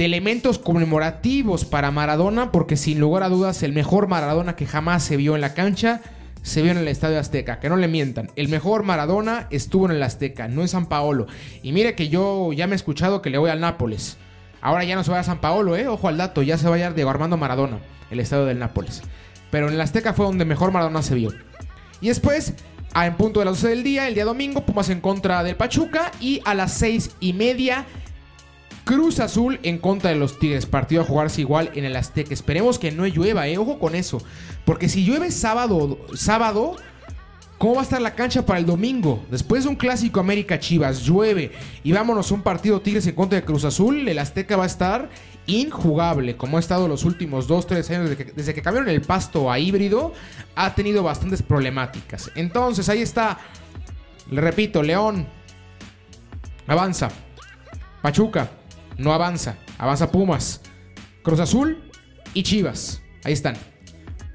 de 0.00 0.06
elementos 0.06 0.58
conmemorativos 0.58 1.66
para 1.66 1.90
Maradona, 1.90 2.52
porque 2.52 2.78
sin 2.78 3.00
lugar 3.00 3.22
a 3.22 3.28
dudas 3.28 3.62
el 3.62 3.74
mejor 3.74 4.08
Maradona 4.08 4.56
que 4.56 4.64
jamás 4.64 5.02
se 5.02 5.18
vio 5.18 5.34
en 5.34 5.42
la 5.42 5.52
cancha 5.52 6.00
se 6.40 6.62
vio 6.62 6.70
en 6.70 6.78
el 6.78 6.88
Estadio 6.88 7.20
Azteca, 7.20 7.60
que 7.60 7.68
no 7.68 7.76
le 7.76 7.86
mientan. 7.86 8.30
El 8.34 8.48
mejor 8.48 8.82
Maradona 8.82 9.46
estuvo 9.50 9.84
en 9.84 9.94
el 9.94 10.02
Azteca, 10.02 10.48
no 10.48 10.62
en 10.62 10.68
San 10.68 10.86
Paolo. 10.86 11.26
Y 11.62 11.72
mire 11.72 11.94
que 11.94 12.08
yo 12.08 12.50
ya 12.54 12.66
me 12.66 12.72
he 12.72 12.76
escuchado 12.76 13.20
que 13.20 13.28
le 13.28 13.36
voy 13.36 13.50
al 13.50 13.60
Nápoles. 13.60 14.16
Ahora 14.62 14.84
ya 14.84 14.94
no 14.94 15.04
se 15.04 15.10
va 15.10 15.18
a 15.18 15.22
San 15.22 15.42
Paolo, 15.42 15.76
eh. 15.76 15.86
Ojo 15.86 16.08
al 16.08 16.16
dato, 16.16 16.40
ya 16.40 16.56
se 16.56 16.66
va 16.66 16.76
a 16.76 16.78
ir 16.78 16.94
Diego 16.94 17.10
Armando 17.10 17.36
Maradona, 17.36 17.80
el 18.10 18.20
estadio 18.20 18.46
del 18.46 18.58
Nápoles. 18.58 19.02
Pero 19.50 19.68
en 19.68 19.74
el 19.74 19.80
Azteca 19.82 20.14
fue 20.14 20.24
donde 20.24 20.46
mejor 20.46 20.72
Maradona 20.72 21.02
se 21.02 21.14
vio. 21.14 21.34
Y 22.00 22.08
después, 22.08 22.54
a 22.94 23.06
en 23.06 23.18
punto 23.18 23.40
de 23.40 23.44
las 23.44 23.60
12 23.60 23.68
del 23.68 23.82
día, 23.82 24.08
el 24.08 24.14
día 24.14 24.24
domingo, 24.24 24.64
Pumas 24.64 24.88
en 24.88 25.02
contra 25.02 25.42
del 25.42 25.56
Pachuca. 25.56 26.10
Y 26.20 26.40
a 26.46 26.54
las 26.54 26.72
6 26.72 27.16
y 27.20 27.34
media, 27.34 27.84
Cruz 28.90 29.20
Azul 29.20 29.60
en 29.62 29.78
contra 29.78 30.10
de 30.10 30.16
los 30.16 30.40
Tigres. 30.40 30.66
Partido 30.66 31.02
a 31.02 31.04
jugarse 31.04 31.40
igual 31.40 31.70
en 31.76 31.84
el 31.84 31.94
Azteca. 31.94 32.34
Esperemos 32.34 32.76
que 32.76 32.90
no 32.90 33.06
llueva, 33.06 33.46
eh. 33.46 33.56
Ojo 33.56 33.78
con 33.78 33.94
eso. 33.94 34.20
Porque 34.64 34.88
si 34.88 35.04
llueve 35.04 35.30
sábado, 35.30 35.96
sábado, 36.14 36.74
¿cómo 37.56 37.74
va 37.74 37.82
a 37.82 37.84
estar 37.84 38.02
la 38.02 38.16
cancha 38.16 38.44
para 38.44 38.58
el 38.58 38.66
domingo? 38.66 39.24
Después 39.30 39.62
de 39.62 39.68
un 39.68 39.76
clásico 39.76 40.18
América 40.18 40.58
Chivas, 40.58 41.04
llueve 41.04 41.52
y 41.84 41.92
vámonos 41.92 42.32
a 42.32 42.34
un 42.34 42.42
partido 42.42 42.80
Tigres 42.80 43.06
en 43.06 43.14
contra 43.14 43.38
de 43.38 43.44
Cruz 43.44 43.64
Azul, 43.64 44.08
el 44.08 44.18
Azteca 44.18 44.56
va 44.56 44.64
a 44.64 44.66
estar 44.66 45.08
injugable, 45.46 46.36
como 46.36 46.56
ha 46.56 46.60
estado 46.60 46.88
los 46.88 47.04
últimos 47.04 47.48
2-3 47.48 47.90
años 47.90 48.10
desde 48.10 48.16
que, 48.16 48.32
desde 48.32 48.54
que 48.54 48.62
cambiaron 48.62 48.90
el 48.90 49.02
pasto 49.02 49.52
a 49.52 49.60
híbrido, 49.60 50.14
ha 50.56 50.74
tenido 50.74 51.04
bastantes 51.04 51.42
problemáticas. 51.42 52.32
Entonces, 52.34 52.88
ahí 52.88 53.02
está. 53.02 53.38
Le 54.32 54.40
repito, 54.40 54.82
León 54.82 55.28
avanza. 56.66 57.08
Pachuca 58.02 58.50
no 59.00 59.12
avanza. 59.12 59.56
Avanza 59.78 60.10
Pumas. 60.10 60.60
Cruz 61.22 61.40
Azul 61.40 61.82
y 62.34 62.42
Chivas. 62.42 63.02
Ahí 63.24 63.32
están. 63.32 63.56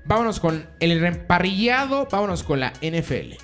Vámonos 0.06 0.39
con 0.39 0.67
el 0.80 0.99
reemparrillado. 0.99 2.08
Vámonos 2.12 2.43
con 2.43 2.60
la 2.60 2.73
NFL. 2.82 3.36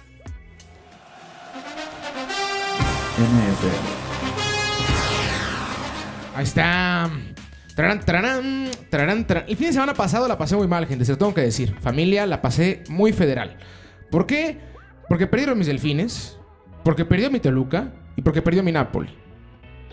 NFL. 3.18 4.02
Ahí 6.36 6.44
está. 6.44 7.10
Tarán, 7.76 8.00
tarán, 8.02 8.72
tarán. 8.90 9.26
El 9.48 9.58
fin 9.58 9.68
de 9.68 9.74
semana 9.74 9.94
pasado 9.94 10.28
la 10.28 10.38
pasé 10.38 10.56
muy 10.56 10.68
mal, 10.68 10.88
gente. 10.88 11.06
Se 11.06 11.12
lo 11.14 11.18
tengo 11.18 11.34
que 11.34 11.42
decir. 11.42 11.76
Familia, 11.82 12.26
la 12.26 12.42
pasé 12.42 12.84
muy 12.90 13.14
federal. 13.14 13.58
¿Por 14.10 14.26
qué? 14.26 14.60
Porque 15.08 15.28
perdieron 15.28 15.58
mis 15.58 15.68
delfines. 15.68 16.38
Porque 16.84 17.06
perdió 17.06 17.30
mi 17.30 17.40
Toluca. 17.40 17.94
Y 18.16 18.22
porque 18.22 18.42
perdió 18.42 18.64
mi 18.64 18.72
Napoli. 18.72 19.16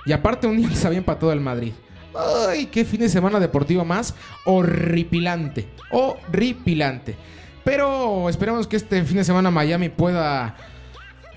Y 0.08 0.12
aparte 0.12 0.46
un 0.46 0.56
día 0.56 0.68
les 0.70 0.84
había 0.84 0.98
empatado 0.98 1.30
el 1.32 1.40
Madrid. 1.40 1.72
Ay, 2.48 2.66
qué 2.66 2.84
fin 2.84 3.00
de 3.00 3.08
semana 3.08 3.38
deportivo 3.38 3.84
más 3.84 4.14
horripilante. 4.44 5.68
Horripilante. 5.90 7.14
Pero 7.62 8.28
esperemos 8.30 8.66
que 8.66 8.76
este 8.76 9.04
fin 9.04 9.18
de 9.18 9.24
semana 9.24 9.50
Miami 9.50 9.90
pueda 9.90 10.56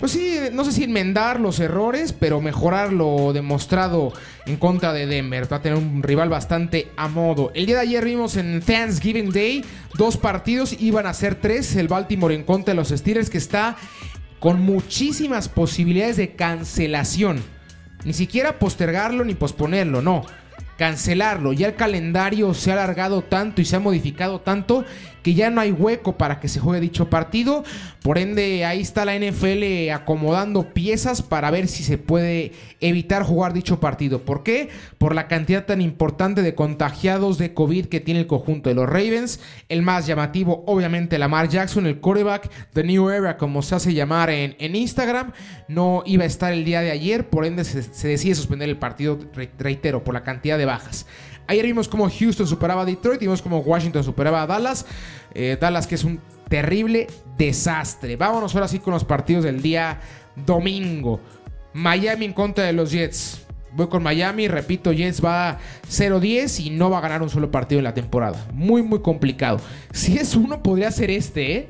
pues 0.02 0.10
sí, 0.10 0.36
no 0.52 0.64
sé 0.64 0.72
si 0.72 0.82
enmendar 0.82 1.38
los 1.38 1.60
errores, 1.60 2.12
pero 2.12 2.40
mejorar 2.40 2.92
lo 2.92 3.32
demostrado 3.32 4.12
en 4.46 4.56
contra 4.56 4.92
de 4.92 5.06
Denver. 5.06 5.52
Va 5.52 5.58
a 5.58 5.62
tener 5.62 5.78
un 5.78 6.02
rival 6.02 6.28
bastante 6.28 6.88
a 6.96 7.06
modo. 7.06 7.52
El 7.54 7.66
día 7.66 7.76
de 7.76 7.82
ayer 7.82 8.04
vimos 8.04 8.36
en 8.36 8.60
Thanksgiving 8.62 9.30
Day 9.30 9.64
dos 9.94 10.16
partidos, 10.16 10.74
iban 10.80 11.06
a 11.06 11.14
ser 11.14 11.36
tres. 11.36 11.76
El 11.76 11.86
Baltimore 11.86 12.34
en 12.34 12.42
contra 12.42 12.72
de 12.72 12.76
los 12.78 12.88
Steelers, 12.88 13.30
que 13.30 13.38
está 13.38 13.76
con 14.40 14.60
muchísimas 14.60 15.48
posibilidades 15.48 16.16
de 16.16 16.34
cancelación. 16.34 17.40
Ni 18.04 18.12
siquiera 18.12 18.58
postergarlo 18.58 19.24
ni 19.24 19.34
posponerlo, 19.34 20.02
no. 20.02 20.24
Cancelarlo. 20.78 21.52
Ya 21.52 21.68
el 21.68 21.74
calendario 21.74 22.54
se 22.54 22.70
ha 22.70 22.74
alargado 22.74 23.22
tanto 23.22 23.60
y 23.60 23.64
se 23.64 23.76
ha 23.76 23.80
modificado 23.80 24.40
tanto 24.40 24.84
que 25.22 25.34
ya 25.34 25.50
no 25.50 25.60
hay 25.60 25.72
hueco 25.72 26.16
para 26.16 26.40
que 26.40 26.48
se 26.48 26.60
juegue 26.60 26.80
dicho 26.80 27.08
partido. 27.08 27.64
Por 28.02 28.18
ende, 28.18 28.64
ahí 28.64 28.80
está 28.80 29.04
la 29.04 29.16
NFL 29.16 29.90
acomodando 29.92 30.74
piezas 30.74 31.22
para 31.22 31.50
ver 31.50 31.68
si 31.68 31.84
se 31.84 31.98
puede 31.98 32.52
evitar 32.80 33.22
jugar 33.22 33.52
dicho 33.52 33.78
partido. 33.78 34.22
¿Por 34.22 34.42
qué? 34.42 34.70
Por 34.98 35.14
la 35.14 35.28
cantidad 35.28 35.64
tan 35.64 35.80
importante 35.80 36.42
de 36.42 36.54
contagiados 36.54 37.38
de 37.38 37.54
COVID 37.54 37.86
que 37.86 38.00
tiene 38.00 38.20
el 38.20 38.26
conjunto 38.26 38.68
de 38.68 38.74
los 38.74 38.86
Ravens. 38.86 39.40
El 39.68 39.82
más 39.82 40.06
llamativo, 40.06 40.64
obviamente, 40.66 41.18
Lamar 41.18 41.48
Jackson, 41.48 41.86
el 41.86 42.00
quarterback 42.00 42.50
de 42.74 42.84
New 42.84 43.10
Era, 43.10 43.36
como 43.36 43.62
se 43.62 43.76
hace 43.76 43.94
llamar 43.94 44.30
en, 44.30 44.56
Instagram. 44.74 45.32
No 45.68 46.02
iba 46.06 46.24
a 46.24 46.26
estar 46.26 46.52
el 46.52 46.64
día 46.64 46.80
de 46.80 46.90
ayer, 46.90 47.28
por 47.28 47.44
ende 47.44 47.64
se 47.64 48.08
decide 48.08 48.34
suspender 48.34 48.68
el 48.68 48.78
partido, 48.78 49.18
reitero, 49.58 50.02
por 50.02 50.14
la 50.14 50.22
cantidad 50.22 50.58
de 50.58 50.64
bajas. 50.64 51.06
Ayer 51.52 51.66
vimos 51.66 51.86
como 51.86 52.08
Houston 52.08 52.46
superaba 52.46 52.80
a 52.80 52.84
Detroit, 52.86 53.20
vimos 53.20 53.42
como 53.42 53.58
Washington 53.58 54.02
superaba 54.02 54.40
a 54.40 54.46
Dallas. 54.46 54.86
Eh, 55.34 55.58
Dallas 55.60 55.86
que 55.86 55.96
es 55.96 56.02
un 56.02 56.18
terrible 56.48 57.08
desastre. 57.36 58.16
Vámonos 58.16 58.54
ahora 58.54 58.68
sí 58.68 58.78
con 58.78 58.94
los 58.94 59.04
partidos 59.04 59.44
del 59.44 59.60
día 59.60 60.00
domingo. 60.34 61.20
Miami 61.74 62.24
en 62.24 62.32
contra 62.32 62.64
de 62.64 62.72
los 62.72 62.90
Jets. 62.90 63.42
Voy 63.74 63.88
con 63.88 64.02
Miami, 64.02 64.48
repito, 64.48 64.92
Jets 64.92 65.22
va 65.22 65.58
0-10 65.90 66.64
y 66.64 66.70
no 66.70 66.88
va 66.88 66.98
a 66.98 67.00
ganar 67.02 67.20
un 67.20 67.28
solo 67.28 67.50
partido 67.50 67.80
en 67.80 67.84
la 67.84 67.92
temporada. 67.92 68.46
Muy, 68.54 68.82
muy 68.82 69.00
complicado. 69.00 69.60
Si 69.92 70.16
es 70.16 70.34
uno, 70.34 70.62
podría 70.62 70.90
ser 70.90 71.10
este, 71.10 71.56
¿eh? 71.56 71.68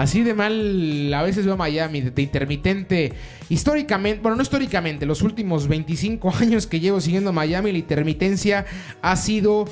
Así 0.00 0.22
de 0.22 0.32
mal 0.32 1.12
a 1.12 1.22
veces 1.22 1.44
veo 1.44 1.52
a 1.52 1.58
Miami, 1.58 2.00
de, 2.00 2.22
intermitente. 2.22 3.12
Históricamente, 3.50 4.22
bueno, 4.22 4.36
no 4.36 4.42
históricamente, 4.42 5.04
los 5.04 5.20
últimos 5.20 5.68
25 5.68 6.32
años 6.40 6.66
que 6.66 6.80
llevo 6.80 7.02
siguiendo 7.02 7.30
a 7.30 7.32
Miami, 7.34 7.70
la 7.70 7.78
intermitencia 7.78 8.64
ha 9.02 9.16
sido 9.16 9.66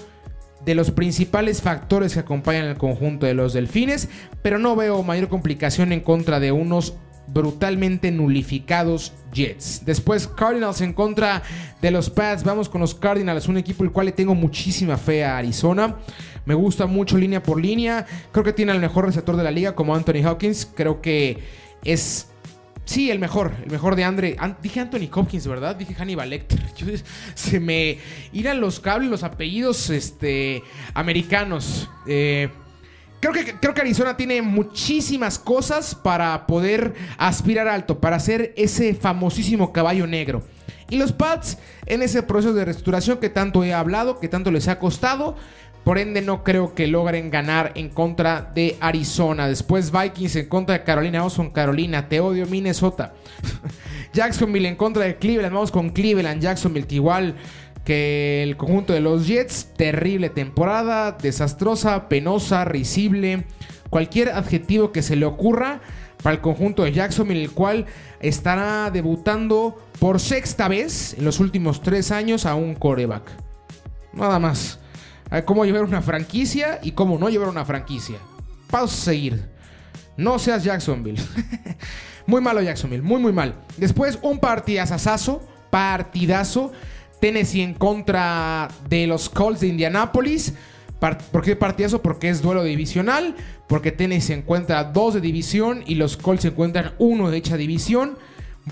de 0.67 0.75
los 0.75 0.91
principales 0.91 1.62
factores 1.62 2.12
que 2.12 2.21
acompañan 2.21 2.67
el 2.67 2.77
conjunto 2.77 3.25
de 3.25 3.33
los 3.33 3.55
delfines, 3.55 4.11
pero 4.43 4.59
no 4.59 4.77
veo 4.77 5.03
mayor 5.03 5.29
complicación 5.29 5.93
en 5.93 6.01
contra 6.01 6.41
de 6.41 6.53
unos 6.53 6.99
brutalmente 7.33 8.11
nulificados 8.11 9.12
Jets. 9.33 9.85
Después 9.85 10.27
Cardinals 10.27 10.81
en 10.81 10.93
contra 10.93 11.43
de 11.81 11.91
los 11.91 12.11
Pats. 12.11 12.45
Vamos 12.45 12.69
con 12.69 12.81
los 12.81 12.95
Cardinals, 12.95 13.49
un 13.49 13.59
equipo 13.59 13.85
el 13.85 13.93
cual 13.93 14.07
le 14.07 14.12
tengo 14.12 14.35
muchísima 14.35 14.97
fe 14.97 15.25
a 15.25 15.38
Arizona. 15.38 15.97
Me 16.45 16.55
gusta 16.55 16.87
mucho 16.87 17.19
línea 17.19 17.43
por 17.43 17.61
línea. 17.61 18.07
Creo 18.33 18.45
que 18.45 18.53
tiene 18.53 18.73
el 18.73 18.81
mejor 18.81 19.07
receptor 19.07 19.37
de 19.37 19.45
la 19.45 19.51
liga 19.51 19.75
como 19.75 19.95
Anthony 19.95 20.25
Hawkins. 20.25 20.69
Creo 20.75 21.01
que 21.01 21.38
es 21.85 22.29
Sí, 22.88 23.11
el 23.11 23.19
mejor, 23.19 23.53
el 23.62 23.71
mejor 23.71 23.97
de 23.97 24.05
Andre. 24.05 24.37
An 24.38 24.57
dije 24.62 24.81
Anthony 24.81 25.11
Hopkins, 25.12 25.47
¿verdad? 25.47 25.77
Dije 25.77 25.95
Hannibal 25.95 26.31
Lecter. 26.31 26.59
Se 27.35 27.61
me 27.61 27.99
irán 28.33 28.62
los 28.62 28.81
cables, 28.81 29.11
los 29.11 29.25
apellidos 29.25 29.91
este, 29.91 30.62
americanos. 30.95 31.91
Eh, 32.07 32.49
creo, 33.20 33.33
que, 33.33 33.54
creo 33.61 33.74
que 33.74 33.81
Arizona 33.81 34.16
tiene 34.16 34.42
muchísimas 34.42 35.38
cosas 35.38 35.94
para 35.94 36.46
poder 36.46 36.94
aspirar 37.16 37.68
alto, 37.68 38.00
para 38.00 38.20
ser 38.20 38.52
ese 38.57 38.94
famosísimo 38.94 39.72
caballo 39.72 40.07
negro. 40.07 40.42
Y 40.90 40.96
los 40.96 41.12
Pats 41.12 41.59
en 41.87 42.02
ese 42.02 42.22
proceso 42.22 42.54
de 42.54 42.64
reestructuración 42.64 43.18
que 43.18 43.28
tanto 43.28 43.62
he 43.62 43.74
hablado, 43.74 44.20
que 44.20 44.28
tanto 44.28 44.50
les 44.50 44.68
ha 44.68 44.78
costado. 44.78 45.37
Por 45.85 45.98
ende, 45.98 46.20
no 46.20 46.44
creo 46.44 46.74
que 46.74 46.87
logren 46.87 47.31
ganar 47.31 47.72
en 47.74 47.88
contra 47.88 48.50
de 48.54 48.76
Arizona. 48.81 49.48
Después 49.48 49.90
Vikings 49.90 50.37
en 50.37 50.48
contra 50.48 50.78
de 50.78 50.85
Carolina. 50.85 51.20
Vamos 51.20 51.35
con 51.35 51.50
Carolina. 51.50 52.09
Te 52.09 52.20
odio, 52.20 52.46
Minnesota. 52.46 53.14
Jacksonville 54.12 54.68
en 54.68 54.76
contra 54.76 55.04
de 55.04 55.16
Cleveland. 55.16 55.54
Vamos 55.54 55.70
con 55.70 55.90
Cleveland. 55.90 56.42
Jacksonville, 56.42 56.87
que 56.87 56.96
igual 56.96 57.37
que 57.88 58.42
el 58.42 58.59
conjunto 58.59 58.92
de 58.92 59.01
los 59.01 59.27
Jets. 59.27 59.72
Terrible 59.74 60.29
temporada. 60.29 61.12
Desastrosa, 61.12 62.11
penosa, 62.11 62.66
risible. 62.66 63.46
Cualquier 63.88 64.29
adjetivo 64.29 64.92
que 64.92 65.01
se 65.01 65.16
le 65.16 65.24
ocurra 65.24 65.81
para 66.22 66.35
el 66.35 66.42
conjunto 66.42 66.85
de 66.85 66.92
Jacksonville, 66.92 67.42
el 67.42 67.53
cual 67.53 67.87
estará 68.20 68.90
debutando 68.90 69.79
por 69.98 70.20
sexta 70.20 70.68
vez 70.68 71.14
en 71.16 71.24
los 71.24 71.40
últimos 71.40 71.81
tres 71.81 72.11
años 72.11 72.44
a 72.44 72.55
un 72.57 72.74
coreback. 72.74 73.22
Nada 74.12 74.38
más 74.38 74.81
cómo 75.46 75.64
llevar 75.64 75.85
una 75.85 76.03
franquicia 76.03 76.81
y 76.83 76.92
cómo 76.92 77.18
no 77.18 77.31
llevar 77.31 77.48
una 77.48 77.64
franquicia. 77.64 78.18
Paso 78.70 78.85
a 78.85 78.88
seguir. 78.88 79.48
No 80.18 80.38
seas 80.38 80.62
Jacksonville. 80.62 81.22
muy 82.27 82.42
malo 82.42 82.61
Jacksonville, 82.61 83.03
muy 83.03 83.18
muy 83.18 83.33
mal. 83.33 83.55
Después 83.79 84.18
un 84.20 84.40
partidazo, 84.40 85.40
partidazo. 85.70 86.72
Tennessee 87.20 87.62
en 87.62 87.74
contra 87.74 88.68
de 88.88 89.07
los 89.07 89.28
Colts 89.28 89.61
de 89.61 89.68
Indianapolis. 89.68 90.54
¿Por 90.98 91.42
qué 91.42 91.57
partidazo? 91.57 92.02
Porque 92.02 92.28
es 92.28 92.42
duelo 92.42 92.64
divisional. 92.64 93.35
Porque 93.68 93.92
Tennessee 93.92 94.28
se 94.28 94.35
encuentra 94.35 94.85
dos 94.85 95.14
de 95.14 95.20
división 95.20 95.83
y 95.87 95.94
los 95.94 96.16
Colts 96.16 96.42
se 96.42 96.48
encuentran 96.48 96.92
uno 96.98 97.31
de 97.31 97.37
dicha 97.37 97.57
división. 97.57 98.18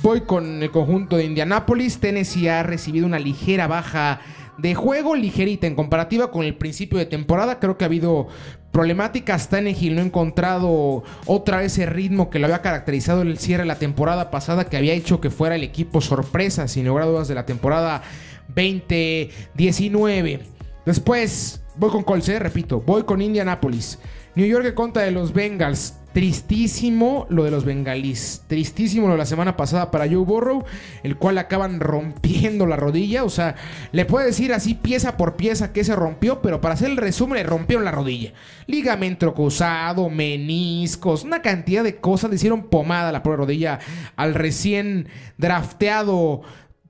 Voy 0.03 0.23
con 0.23 0.63
el 0.63 0.71
conjunto 0.71 1.17
de 1.17 1.25
Indianapolis. 1.25 1.99
Tennessee 1.99 2.49
ha 2.49 2.63
recibido 2.63 3.07
una 3.07 3.19
ligera 3.19 3.67
baja 3.67 4.21
de 4.59 4.75
juego 4.75 5.15
ligerita 5.15 5.67
en 5.67 5.75
comparativa 5.75 6.31
con 6.31 6.45
el 6.45 6.55
principio 6.55 6.99
de 6.99 7.07
temporada. 7.07 7.61
Creo 7.61 7.77
que 7.77 7.85
ha 7.85 7.87
habido 7.87 8.29
problemáticas. 8.73 9.49
Tannehill 9.49 9.95
no 9.95 10.03
ha 10.03 10.05
encontrado 10.05 11.03
otra 11.27 11.59
vez 11.59 11.73
ese 11.73 11.87
ritmo 11.87 12.31
que 12.31 12.39
lo 12.39 12.47
había 12.47 12.63
caracterizado 12.63 13.23
en 13.23 13.29
el 13.29 13.39
cierre 13.39 13.63
de 13.63 13.69
la 13.69 13.79
temporada 13.79 14.31
pasada, 14.31 14.65
que 14.65 14.77
había 14.77 14.95
hecho 14.95 15.21
que 15.21 15.31
fuera 15.31 15.57
el 15.57 15.63
equipo 15.63 16.01
sorpresa, 16.01 16.69
sin 16.69 16.87
lugar 16.87 17.07
dudas, 17.07 17.29
de 17.29 17.35
la 17.35 17.47
temporada 17.47 18.03
2019. 18.49 20.41
Después, 20.85 21.63
voy 21.77 21.91
con 21.91 22.03
Colts, 22.05 22.29
repito, 22.39 22.81
voy 22.81 23.05
con 23.05 23.21
Indianapolis. 23.23 23.99
New 24.37 24.47
York 24.47 24.75
contra 24.75 25.03
de 25.03 25.11
los 25.11 25.33
Bengals. 25.33 25.95
Tristísimo 26.17 27.27
lo 27.29 27.45
de 27.45 27.51
los 27.51 27.67
bengalís. 27.67 28.43
Tristísimo 28.47 29.07
lo 29.07 29.13
de 29.13 29.19
la 29.19 29.27
semana 29.27 29.55
pasada 29.55 29.91
para 29.91 30.07
Joe 30.07 30.25
Burrow, 30.25 30.65
el 31.03 31.17
cual 31.17 31.37
acaban 31.37 31.79
rompiendo 31.79 32.65
la 32.65 32.77
rodilla. 32.77 33.23
O 33.23 33.29
sea, 33.29 33.55
le 33.93 34.07
puede 34.07 34.25
decir 34.25 34.55
así 34.55 34.73
pieza 34.73 35.19
por 35.19 35.37
pieza 35.37 35.75
que 35.75 35.85
se 35.85 35.95
rompió, 35.95 36.41
pero 36.41 36.63
para 36.63 36.73
hacer 36.73 36.91
el 36.91 36.97
resumen 36.97 37.37
le 37.37 37.43
rompieron 37.43 37.85
la 37.85 37.91
rodilla. 37.91 38.33
Ligamento 38.67 39.35
cruzado, 39.35 40.09
meniscos, 40.09 41.23
una 41.23 41.43
cantidad 41.43 41.85
de 41.85 41.97
cosas. 41.97 42.31
Le 42.31 42.37
hicieron 42.37 42.71
pomada 42.71 43.13
la 43.13 43.23
pobre 43.23 43.37
rodilla 43.37 43.79
al 44.17 44.33
recién 44.33 45.09
drafteado 45.37 46.41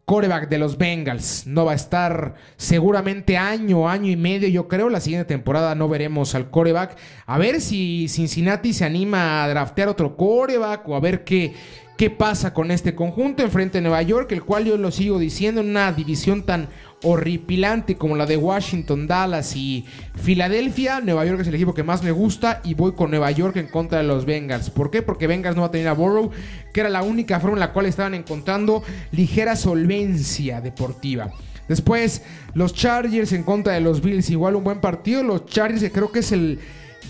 coreback 0.07 0.49
de 0.49 0.59
los 0.59 0.79
Bengals. 0.79 1.47
No 1.49 1.65
va 1.65 1.73
a 1.73 1.75
estar 1.75 2.35
seguramente 2.57 3.37
año, 3.37 3.89
año 3.89 4.11
y 4.11 4.17
medio, 4.17 4.49
yo 4.49 4.69
creo. 4.69 4.89
La 4.89 5.01
siguiente 5.01 5.27
temporada 5.27 5.75
no 5.75 5.89
veremos 5.89 6.37
al 6.37 6.49
coreback. 6.49 6.97
A 7.27 7.39
ver 7.39 7.61
si 7.61 8.07
Cincinnati 8.09 8.73
se 8.73 8.85
anima 8.85 9.43
a 9.43 9.49
draftear 9.49 9.89
otro 9.89 10.17
coreback 10.17 10.89
o 10.89 10.95
a 10.95 11.01
ver 11.01 11.25
qué, 11.25 11.55
qué 11.99 12.09
pasa 12.09 12.55
con 12.55 12.71
este 12.71 12.95
conjunto 12.95 13.43
enfrente 13.43 13.79
de 13.79 13.83
Nueva 13.83 14.01
York, 14.03 14.31
el 14.31 14.45
cual 14.45 14.65
yo 14.65 14.77
lo 14.77 14.93
sigo 14.93 15.19
diciendo 15.19 15.61
en 15.61 15.71
una 15.71 15.91
división 15.91 16.45
tan 16.45 16.69
horripilante 17.03 17.97
como 17.97 18.17
la 18.17 18.27
de 18.27 18.37
Washington, 18.37 19.07
Dallas 19.07 19.55
y 19.57 19.85
Filadelfia. 20.15 21.01
Nueva 21.01 21.25
York 21.25 21.41
es 21.41 21.49
el 21.49 21.55
equipo 21.55 21.75
que 21.75 21.83
más 21.83 22.03
me 22.03 22.11
gusta 22.11 22.61
y 22.65 22.75
voy 22.75 22.93
con 22.93 23.11
Nueva 23.11 23.31
York 23.31 23.57
en 23.57 23.69
contra 23.69 23.99
de 23.99 24.05
los 24.05 24.25
Bengals. 24.25 24.71
¿Por 24.71 24.91
qué? 24.91 25.03
Porque 25.03 25.27
Bengals 25.27 25.57
no 25.57 25.63
va 25.63 25.69
a 25.69 25.71
tener 25.71 25.89
a 25.89 25.93
Burrow, 25.93 26.31
que 26.73 26.81
era 26.81 26.89
la 26.89 27.03
única 27.03 27.41
forma 27.41 27.57
en 27.57 27.61
la 27.61 27.73
cual 27.73 27.87
estaban 27.87 28.15
encontrando 28.15 28.83
ligera 29.13 29.57
solvencia 29.57 30.61
deportiva. 30.61 31.31
Después, 31.69 32.23
los 32.55 32.75
Chargers 32.75 33.33
en 33.33 33.43
contra 33.43 33.73
de 33.73 33.81
los 33.81 34.01
Bills. 34.01 34.31
Igual 34.31 34.57
un 34.57 34.65
buen 34.65 34.81
partido. 34.81 35.23
Los 35.23 35.47
Chargers, 35.47 35.83
que 35.83 35.93
creo 35.93 36.13
que 36.13 36.21
es 36.21 36.33
el. 36.33 36.61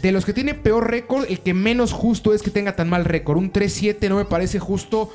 De 0.03 0.13
los 0.13 0.27
que 0.27 0.35
tiene 0.35 0.53
peor 0.53 0.91
récord, 0.91 1.25
el 1.29 1.41
que 1.41 1.55
menos 1.55 1.93
justo 1.93 2.35
es 2.35 2.43
que 2.43 2.51
tenga 2.51 2.77
tan 2.77 2.89
mal 2.89 3.07
récord. 3.07 3.39
Un 3.39 3.51
3-7 3.51 4.09
no 4.11 4.17
me 4.17 4.27
parece 4.27 4.59
justo 4.59 5.11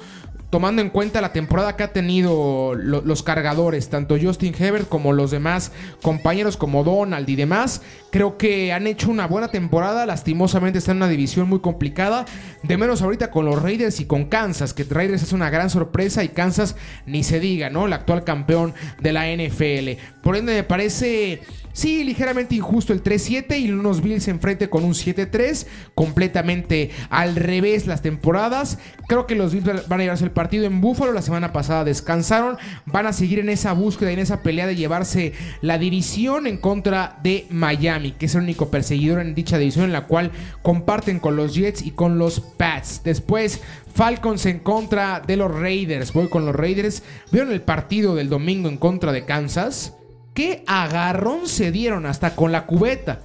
tomando 0.52 0.82
en 0.82 0.90
cuenta 0.90 1.22
la 1.22 1.34
temporada 1.34 1.76
que 1.76 1.84
ha 1.84 1.94
tenido 1.94 2.76
los 2.76 3.24
cargadores, 3.24 3.90
tanto 3.90 4.18
Justin 4.22 4.54
Hebert 4.54 4.88
como 4.88 5.14
los 5.14 5.32
demás 5.32 5.72
compañeros 6.04 6.58
como 6.58 6.84
Donald 6.84 7.28
y 7.30 7.38
demás, 7.38 7.82
creo 8.12 8.38
que 8.38 8.74
han 8.74 8.88
hecho 8.88 9.10
una 9.10 9.26
buena 9.26 9.48
temporada, 9.48 10.06
lastimosamente 10.06 10.80
está 10.80 10.92
en 10.92 10.98
una 10.98 11.08
división 11.08 11.50
muy 11.50 11.60
complicada, 11.60 12.26
de 12.62 12.78
menos 12.78 13.02
ahorita 13.02 13.32
con 13.32 13.46
los 13.46 13.62
Raiders 13.62 14.00
y 14.00 14.06
con 14.06 14.26
Kansas, 14.26 14.74
que 14.74 14.84
Raiders 14.84 15.24
es 15.24 15.34
una 15.34 15.50
gran 15.50 15.70
sorpresa 15.70 16.24
y 16.24 16.30
Kansas 16.30 16.76
ni 17.06 17.24
se 17.24 17.40
diga, 17.40 17.70
¿no? 17.70 17.86
El 17.86 17.94
actual 17.94 18.24
campeón 18.24 18.74
de 19.00 19.14
la 19.14 19.28
NFL. 19.28 20.02
Por 20.22 20.36
ende 20.36 20.54
me 20.54 20.64
parece 20.64 21.42
Sí, 21.74 22.04
ligeramente 22.04 22.56
injusto 22.56 22.92
el 22.92 23.02
3-7 23.02 23.60
y 23.60 23.72
unos 23.72 24.02
Bills 24.02 24.28
enfrente 24.28 24.70
con 24.70 24.84
un 24.84 24.94
7-3. 24.94 25.66
Completamente 25.96 26.92
al 27.10 27.36
revés 27.36 27.88
las 27.88 28.02
temporadas. 28.02 28.78
Creo 29.08 29.26
que 29.26 29.36
los 29.36 29.54
Bills 29.54 29.88
van 29.88 30.00
a 30.00 30.04
llevarse 30.04 30.26
el 30.26 30.32
partido 30.32 30.66
en 30.66 30.82
Buffalo. 30.82 31.14
La 31.14 31.22
semana 31.22 31.54
pasada 31.54 31.84
descansaron. 31.84 32.58
Van 32.86 33.08
a 33.08 33.14
seguir 33.14 33.40
en 33.40 33.50
esa 33.50 33.74
búsqueda, 33.74 34.12
en 34.12 34.20
esa 34.20 34.42
pelea 34.42 34.68
de 34.68 34.76
llevarse 34.76 35.34
la 35.62 35.78
división 35.78 36.46
en 36.46 36.58
contra 36.58 37.20
de 37.24 37.48
Miami, 37.50 38.01
que 38.18 38.26
es 38.26 38.36
el 38.36 38.42
único 38.42 38.70
perseguidor 38.70 39.20
en 39.20 39.36
dicha 39.36 39.58
división 39.58 39.86
en 39.86 39.94
la 39.94 40.08
cual 40.08 40.32
comparten 40.62 41.20
con 41.20 41.36
los 41.36 41.56
Jets 41.56 41.82
y 41.82 41.92
con 41.92 42.18
los 42.18 42.40
Pats. 42.40 43.02
Después, 43.04 43.62
Falcons 43.94 44.46
en 44.46 44.60
contra 44.60 45.20
de 45.20 45.38
los 45.38 45.52
Raiders. 45.54 46.14
Voy 46.14 46.28
con 46.30 46.46
los 46.46 46.56
Raiders. 46.56 47.04
¿Vieron 47.32 47.52
el 47.52 47.62
partido 47.62 48.16
del 48.16 48.30
domingo 48.30 48.70
en 48.70 48.78
contra 48.78 49.12
de 49.12 49.26
Kansas? 49.26 49.94
qué 50.34 50.64
agarrón 50.68 51.48
se 51.48 51.72
dieron 51.72 52.06
hasta 52.06 52.36
con 52.36 52.52
la 52.52 52.66
cubeta. 52.66 53.20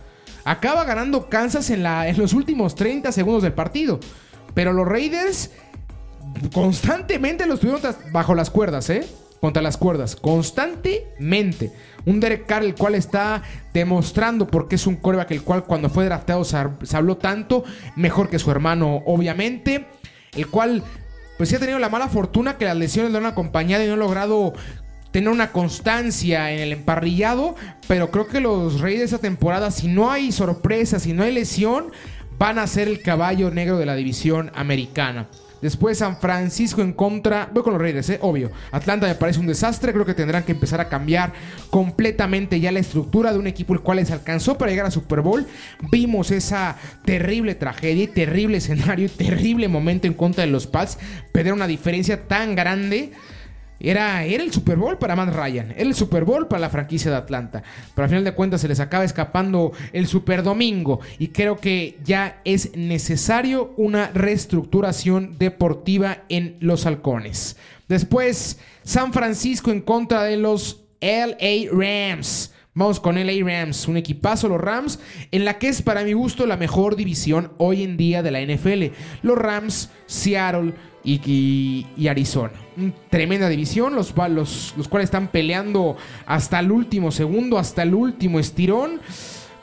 Acaba 0.45 0.85
ganando 0.85 1.29
Kansas 1.29 1.71
en, 1.71 1.83
la, 1.83 2.09
en 2.09 2.19
los 2.19 2.33
últimos 2.33 2.75
30 2.75 3.11
segundos 3.13 3.43
del 3.43 3.53
partido. 3.53 3.99
Pero 4.55 4.73
los 4.73 4.87
Raiders 4.87 5.51
constantemente 6.53 7.47
los 7.47 7.61
tuvieron 7.61 7.83
bajo 8.13 8.35
las 8.35 8.51
cuerdas, 8.51 8.89
¿eh? 8.91 9.07
Contra 9.41 9.63
las 9.63 9.77
cuerdas, 9.77 10.17
constantemente. 10.17 11.73
Un 12.05 12.21
Derek 12.21 12.47
Carr 12.47 12.65
el 12.65 12.75
cual 12.75 12.95
está 12.95 13.43
demostrando 13.75 14.47
porque 14.47 14.77
es 14.77 14.87
un 14.87 14.97
coreback 14.97 15.31
el 15.33 15.43
cual 15.43 15.65
cuando 15.65 15.91
fue 15.91 16.05
drafteado 16.05 16.45
se, 16.45 16.57
se 16.83 16.97
habló 16.97 17.17
tanto, 17.17 17.65
mejor 17.97 18.31
que 18.31 18.39
su 18.39 18.51
hermano 18.51 19.03
obviamente, 19.07 19.87
el 20.35 20.49
cual 20.49 20.83
pues 21.37 21.49
sí 21.49 21.57
ha 21.57 21.59
tenido 21.59 21.79
la 21.79 21.89
mala 21.89 22.09
fortuna 22.09 22.57
que 22.57 22.65
las 22.65 22.77
lesiones 22.77 23.13
lo 23.13 23.19
han 23.19 23.27
acompañado 23.27 23.85
y 23.85 23.89
no 23.89 23.95
ha 23.95 23.99
logrado 23.99 24.55
tener 25.11 25.31
una 25.31 25.53
constancia 25.53 26.53
en 26.53 26.61
el 26.61 26.73
emparrillado, 26.73 27.55
pero 27.89 28.11
creo 28.11 28.27
que 28.27 28.41
los 28.41 28.81
Reyes 28.81 29.01
de 29.01 29.05
esta 29.07 29.19
temporada, 29.19 29.71
si 29.71 29.89
no 29.89 30.11
hay 30.11 30.33
sorpresa, 30.33 30.99
si 30.99 31.13
no 31.13 31.23
hay 31.23 31.33
lesión, 31.33 31.91
van 32.39 32.59
a 32.59 32.67
ser 32.67 32.89
el 32.89 33.01
caballo 33.01 33.51
negro 33.51 33.79
de 33.79 33.87
la 33.87 33.95
división 33.95 34.51
americana. 34.55 35.29
Después 35.63 35.99
San 35.99 36.19
Francisco 36.19 36.83
en 36.83 36.93
contra. 36.93 37.51
Voy 37.53 37.63
con 37.63 37.73
los 37.73 37.81
Raiders, 37.81 38.11
¿eh? 38.11 38.19
obvio. 38.21 38.51
Atlanta 38.71 39.07
me 39.07 39.15
parece 39.15 39.41
un 39.41 39.47
desastre. 39.47 39.93
Creo 39.93 40.05
que 40.05 40.15
tendrán 40.15 40.45
que 40.45 40.53
empezar 40.53 40.81
a 40.81 40.89
cambiar 40.89 41.33
completamente 41.71 42.61
ya 42.61 42.73
la 42.73 42.81
estructura 42.81 43.33
de 43.33 43.39
un 43.39 43.47
equipo 43.47 43.73
el 43.73 43.81
cual 43.81 43.99
les 43.99 44.11
alcanzó 44.11 44.59
para 44.59 44.71
llegar 44.71 44.87
a 44.87 44.91
Super 44.91 45.21
Bowl. 45.21 45.47
Vimos 45.91 46.31
esa 46.31 46.77
terrible 47.05 47.55
tragedia 47.55 48.13
terrible 48.13 48.59
escenario 48.59 49.09
terrible 49.11 49.69
momento 49.69 50.07
en 50.07 50.15
contra 50.15 50.45
de 50.45 50.51
los 50.51 50.67
Pats. 50.67 50.99
Perder 51.33 51.53
una 51.53 51.67
diferencia 51.67 52.27
tan 52.29 52.55
grande. 52.55 53.13
Era, 53.79 54.25
era, 54.25 54.43
el 54.43 54.53
Super 54.53 54.77
Bowl 54.77 54.99
para 54.99 55.17
Matt 55.17 55.35
Ryan, 55.35 55.73
era 55.73 55.83
el 55.83 55.95
Super 55.95 56.25
Bowl 56.25 56.49
para 56.49 56.61
la 56.61 56.71
franquicia 56.71 57.11
de 57.11 57.17
Atlanta. 57.17 57.63
Pero 57.95 58.05
al 58.05 58.09
final 58.09 58.25
de 58.25 58.35
cuentas 58.35 58.61
se 58.61 58.69
les 58.69 58.81
acaba 58.81 59.05
escapando 59.05 59.73
el 59.93 60.07
Super 60.07 60.43
Domingo 60.43 61.01
y 61.19 61.29
creo 61.29 61.57
que 61.57 61.99
ya 62.05 62.41
es 62.45 62.75
necesario 62.77 63.75
una 63.77 64.11
reestructuración 64.13 65.37
deportiva 65.39 66.25
en 66.29 66.57
los 66.61 66.87
halcones. 66.87 67.57
Después, 67.89 68.59
San 68.83 69.13
Francisco 69.13 69.71
en 69.71 69.81
contra 69.81 70.25
de 70.25 70.37
los 70.37 70.83
LA 71.01 71.71
Rams. 71.71 72.53
Vamos 72.77 73.01
con 73.01 73.15
LA 73.17 73.43
Rams, 73.43 73.89
un 73.89 73.97
equipazo 73.97 74.49
los 74.49 74.61
Rams, 74.61 75.01
en 75.31 75.47
la 75.47 75.59
que 75.59 75.69
es 75.69 75.81
para 75.81 76.05
mi 76.05 76.13
gusto 76.13 76.45
la 76.45 76.59
mejor 76.59 76.95
división 76.95 77.51
hoy 77.57 77.83
en 77.83 77.97
día 77.97 78.23
de 78.23 78.31
la 78.31 78.43
NFL. 78.43 78.95
Los 79.23 79.39
Rams, 79.39 79.91
Seattle, 80.05 80.75
y, 81.03 81.87
Arizona. 82.07 82.53
tremenda 83.09 83.49
división, 83.49 83.95
los, 83.95 84.15
los, 84.29 84.75
los 84.77 84.89
cuales 84.89 85.07
están 85.07 85.29
peleando 85.29 85.97
hasta 86.27 86.59
el 86.59 86.71
último 86.71 87.13
segundo, 87.13 87.59
hasta 87.59 87.83
el 87.83 87.95
último 87.95 88.39
estirón 88.41 89.01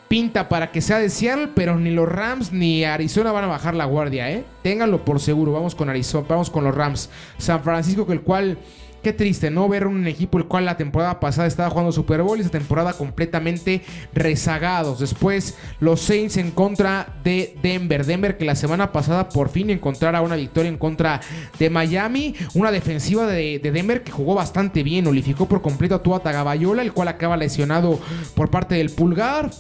pinta 0.08 0.50
para 0.50 0.72
que 0.72 0.82
sea 0.82 1.00
de 1.00 1.10
Seattle, 1.10 1.50
pero 1.54 1.78
ni 1.78 1.92
los 1.92 2.08
Rams 2.08 2.52
ni 2.52 2.84
Arizona 2.84 3.32
van 3.32 3.44
a 3.44 3.48
bajar 3.48 3.76
la 3.76 3.86
guardia, 3.86 4.32
¿eh? 4.32 4.44
Ténganlo 4.62 5.06
por 5.06 5.20
seguro. 5.20 5.52
Vamos 5.52 5.76
con 5.76 5.90
Arizona, 5.90 6.26
vamos 6.30 6.50
con 6.50 6.64
los 6.64 6.74
Rams. 6.74 7.10
San 7.38 7.64
Francisco, 7.64 8.06
que 8.06 8.14
el 8.14 8.22
cual 8.22 8.58
Qué 9.04 9.12
triste, 9.12 9.52
¿no? 9.52 9.68
Ver 9.68 9.86
un 9.86 10.08
equipo 10.08 10.38
el 10.38 10.46
cual 10.46 10.64
la 10.64 10.78
temporada 10.78 11.20
pasada 11.20 11.46
estaba 11.46 11.70
jugando 11.70 11.92
Super 11.92 12.22
Bowl 12.22 12.38
y 12.38 12.42
esta 12.42 12.58
temporada 12.58 12.94
completamente 12.94 13.82
rezagados. 14.14 15.00
Después, 15.00 15.58
los 15.82 16.00
Saints 16.00 16.38
en 16.38 16.52
contra 16.52 17.14
de 17.22 17.54
Denver. 17.62 18.06
Denver 18.06 18.38
que 18.38 18.46
la 18.46 18.56
semana 18.56 18.94
pasada 18.94 19.28
por 19.28 19.50
fin 19.50 19.70
encontrara 19.72 20.22
una 20.22 20.38
victoria 20.38 20.70
en 20.70 20.78
contra 20.78 21.20
de 21.60 21.70
Miami. 21.70 22.34
Una 22.54 22.72
defensiva 22.72 23.28
de, 23.28 23.60
Denver 23.60 24.04
que 24.04 24.14
jugó 24.14 24.36
bastante 24.36 24.84
bien. 24.84 25.06
Olificó 25.06 25.50
por 25.50 25.62
completo 25.62 25.96
a 25.96 26.02
Tua 26.02 26.22
Tagabayola, 26.22 26.82
el 26.82 26.94
cual 26.94 27.10
acaba 27.10 27.36
lesionado 27.36 28.00
por 28.36 28.50
parte 28.50 28.76
del 28.76 28.90
pulgar. 28.90 29.52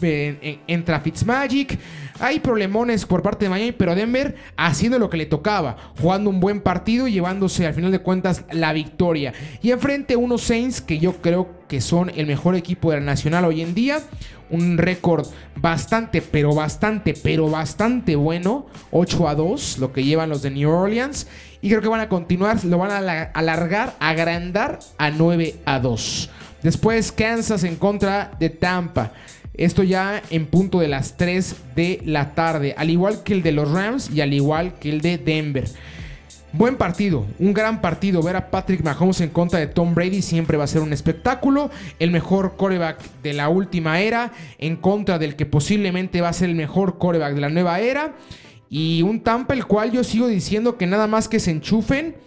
entra 0.67 1.01
Fitzmagic. 1.01 1.77
Hay 2.19 2.39
problemones 2.39 3.06
por 3.06 3.21
parte 3.21 3.45
de 3.45 3.49
Miami, 3.49 3.71
pero 3.71 3.95
Denver 3.95 4.36
haciendo 4.56 4.99
lo 4.99 5.10
que 5.10 5.17
le 5.17 5.25
tocaba, 5.25 5.75
jugando 5.99 6.29
un 6.29 6.39
buen 6.39 6.62
partido 6.62 7.08
y 7.08 7.12
llevándose 7.12 7.65
al 7.65 7.73
final 7.73 7.91
de 7.91 7.99
cuentas 7.99 8.45
la 8.51 8.71
victoria. 8.71 9.32
Y 9.61 9.71
enfrente 9.71 10.15
unos 10.15 10.41
Saints 10.41 10.81
que 10.81 10.99
yo 10.99 11.21
creo 11.21 11.49
que 11.67 11.81
son 11.81 12.11
el 12.15 12.27
mejor 12.27 12.55
equipo 12.55 12.91
de 12.91 12.97
la 12.97 13.05
Nacional 13.05 13.45
hoy 13.45 13.61
en 13.61 13.73
día. 13.73 13.99
Un 14.49 14.77
récord 14.77 15.27
bastante, 15.55 16.21
pero 16.21 16.53
bastante, 16.53 17.13
pero 17.13 17.49
bastante 17.49 18.15
bueno. 18.15 18.67
8 18.91 19.27
a 19.27 19.35
2, 19.35 19.79
lo 19.79 19.91
que 19.91 20.03
llevan 20.03 20.29
los 20.29 20.41
de 20.41 20.51
New 20.51 20.69
Orleans. 20.69 21.27
Y 21.61 21.69
creo 21.69 21.81
que 21.81 21.87
van 21.87 22.01
a 22.01 22.09
continuar, 22.09 22.63
lo 22.65 22.77
van 22.77 22.91
a 22.91 23.23
alargar, 23.33 23.95
agrandar 23.99 24.79
a 24.97 25.09
9 25.11 25.55
a 25.65 25.79
2. 25.79 26.29
Después 26.61 27.11
Kansas 27.11 27.63
en 27.63 27.75
contra 27.75 28.31
de 28.39 28.49
Tampa. 28.49 29.11
Esto 29.53 29.83
ya 29.83 30.21
en 30.31 30.47
punto 30.47 30.79
de 30.79 30.87
las 30.87 31.15
3 31.15 31.55
de 31.75 32.01
la 32.05 32.33
tarde, 32.33 32.73
al 32.75 32.89
igual 32.89 33.21
que 33.23 33.33
el 33.33 33.43
de 33.43 33.51
los 33.51 33.69
Rams 33.69 34.09
y 34.09 34.21
al 34.21 34.33
igual 34.33 34.73
que 34.79 34.89
el 34.89 35.01
de 35.01 35.17
Denver. 35.19 35.69
Buen 36.55 36.77
partido, 36.77 37.25
un 37.39 37.51
gran 37.51 37.81
partido. 37.81 38.21
Ver 38.21 38.35
a 38.35 38.51
Patrick 38.51 38.83
Mahomes 38.83 39.21
en 39.21 39.29
contra 39.29 39.57
de 39.57 39.65
Tom 39.65 39.95
Brady 39.95 40.21
siempre 40.21 40.55
va 40.55 40.65
a 40.65 40.67
ser 40.67 40.81
un 40.83 40.93
espectáculo. 40.93 41.71
El 41.97 42.11
mejor 42.11 42.57
coreback 42.57 42.99
de 43.23 43.33
la 43.33 43.49
última 43.49 43.99
era 44.01 44.31
en 44.59 44.75
contra 44.75 45.17
del 45.17 45.35
que 45.35 45.47
posiblemente 45.47 46.21
va 46.21 46.29
a 46.29 46.33
ser 46.33 46.49
el 46.49 46.55
mejor 46.55 46.99
coreback 46.99 47.33
de 47.33 47.41
la 47.41 47.49
nueva 47.49 47.79
era. 47.79 48.13
Y 48.69 49.01
un 49.01 49.21
Tampa 49.21 49.55
el 49.55 49.65
cual 49.65 49.91
yo 49.91 50.03
sigo 50.03 50.27
diciendo 50.27 50.77
que 50.77 50.85
nada 50.85 51.07
más 51.07 51.27
que 51.27 51.39
se 51.39 51.49
enchufen 51.49 52.17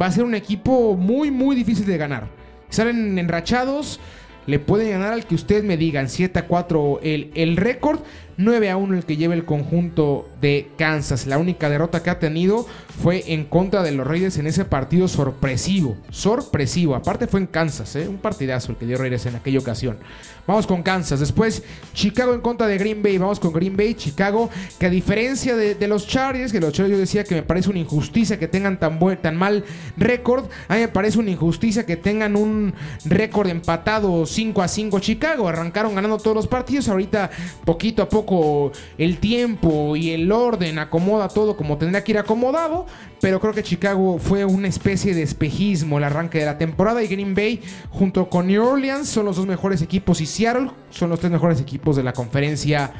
va 0.00 0.06
a 0.06 0.12
ser 0.12 0.24
un 0.24 0.34
equipo 0.34 0.96
muy 0.96 1.30
muy 1.30 1.54
difícil 1.54 1.84
de 1.84 1.98
ganar. 1.98 2.28
Salen 2.70 3.18
enrachados 3.18 4.00
le 4.46 4.58
pueden 4.58 4.90
ganar 4.90 5.12
al 5.12 5.26
que 5.26 5.34
ustedes 5.34 5.64
me 5.64 5.76
digan 5.76 6.08
7 6.08 6.38
a 6.38 6.46
4 6.46 7.00
el, 7.02 7.30
el 7.34 7.56
récord. 7.56 8.00
9 8.36 8.70
a 8.70 8.76
1 8.76 8.94
el 8.96 9.04
que 9.04 9.16
lleva 9.16 9.34
el 9.34 9.44
conjunto 9.44 10.28
de 10.40 10.68
Kansas. 10.76 11.26
La 11.26 11.38
única 11.38 11.70
derrota 11.70 12.02
que 12.02 12.10
ha 12.10 12.18
tenido 12.18 12.66
fue 13.02 13.32
en 13.32 13.44
contra 13.44 13.82
de 13.82 13.92
los 13.92 14.06
Raiders 14.06 14.38
en 14.38 14.46
ese 14.46 14.64
partido 14.64 15.08
sorpresivo. 15.08 15.96
Sorpresivo. 16.10 16.94
Aparte 16.94 17.26
fue 17.26 17.40
en 17.40 17.46
Kansas, 17.46 17.96
¿eh? 17.96 18.08
un 18.08 18.18
partidazo 18.18 18.72
el 18.72 18.78
que 18.78 18.86
dio 18.86 18.96
Raiders 18.96 19.26
en 19.26 19.36
aquella 19.36 19.58
ocasión. 19.58 19.98
Vamos 20.46 20.66
con 20.66 20.82
Kansas. 20.82 21.20
Después 21.20 21.62
Chicago 21.94 22.34
en 22.34 22.40
contra 22.40 22.66
de 22.66 22.76
Green 22.76 23.02
Bay. 23.02 23.16
Vamos 23.16 23.40
con 23.40 23.52
Green 23.52 23.76
Bay. 23.76 23.94
Chicago, 23.94 24.50
que 24.78 24.86
a 24.86 24.90
diferencia 24.90 25.56
de, 25.56 25.88
los 25.88 26.06
Chargers, 26.06 26.52
que 26.52 26.60
los 26.60 26.72
Chargers 26.72 26.92
yo 26.96 26.98
decía 26.98 27.24
que 27.24 27.34
me 27.34 27.42
parece 27.42 27.70
una 27.70 27.78
injusticia 27.78 28.38
que 28.38 28.48
tengan 28.48 28.78
tan, 28.78 28.98
buen, 28.98 29.16
tan 29.18 29.36
mal 29.36 29.64
récord. 29.96 30.46
A 30.68 30.74
mí 30.74 30.80
me 30.80 30.88
parece 30.88 31.18
una 31.18 31.30
injusticia 31.30 31.86
que 31.86 31.96
tengan 31.96 32.36
un 32.36 32.74
récord 33.06 33.48
empatado 33.48 34.26
5 34.26 34.62
a 34.62 34.68
5 34.68 35.00
Chicago. 35.00 35.48
Arrancaron 35.48 35.94
ganando 35.94 36.18
todos 36.18 36.36
los 36.36 36.46
partidos. 36.46 36.88
Ahorita 36.88 37.30
poquito 37.64 38.02
a 38.02 38.08
poco 38.08 38.72
el 38.98 39.18
tiempo 39.18 39.96
y 39.96 40.10
el 40.10 40.30
orden 40.30 40.78
acomoda 40.78 41.28
todo 41.28 41.56
como 41.56 41.78
tendría 41.78 42.04
que 42.04 42.12
ir 42.12 42.18
acomodado. 42.18 42.83
Pero 43.20 43.40
creo 43.40 43.52
que 43.52 43.62
Chicago 43.62 44.18
fue 44.18 44.44
una 44.44 44.68
especie 44.68 45.14
de 45.14 45.22
espejismo 45.22 45.98
el 45.98 46.04
arranque 46.04 46.38
de 46.38 46.46
la 46.46 46.58
temporada. 46.58 47.02
Y 47.02 47.08
Green 47.08 47.34
Bay 47.34 47.62
junto 47.90 48.28
con 48.28 48.46
New 48.46 48.62
Orleans 48.62 49.08
son 49.08 49.24
los 49.24 49.36
dos 49.36 49.46
mejores 49.46 49.82
equipos. 49.82 50.20
Y 50.20 50.26
Seattle 50.26 50.70
son 50.90 51.10
los 51.10 51.20
tres 51.20 51.32
mejores 51.32 51.60
equipos 51.60 51.96
de 51.96 52.02
la 52.02 52.12
conferencia 52.12 52.92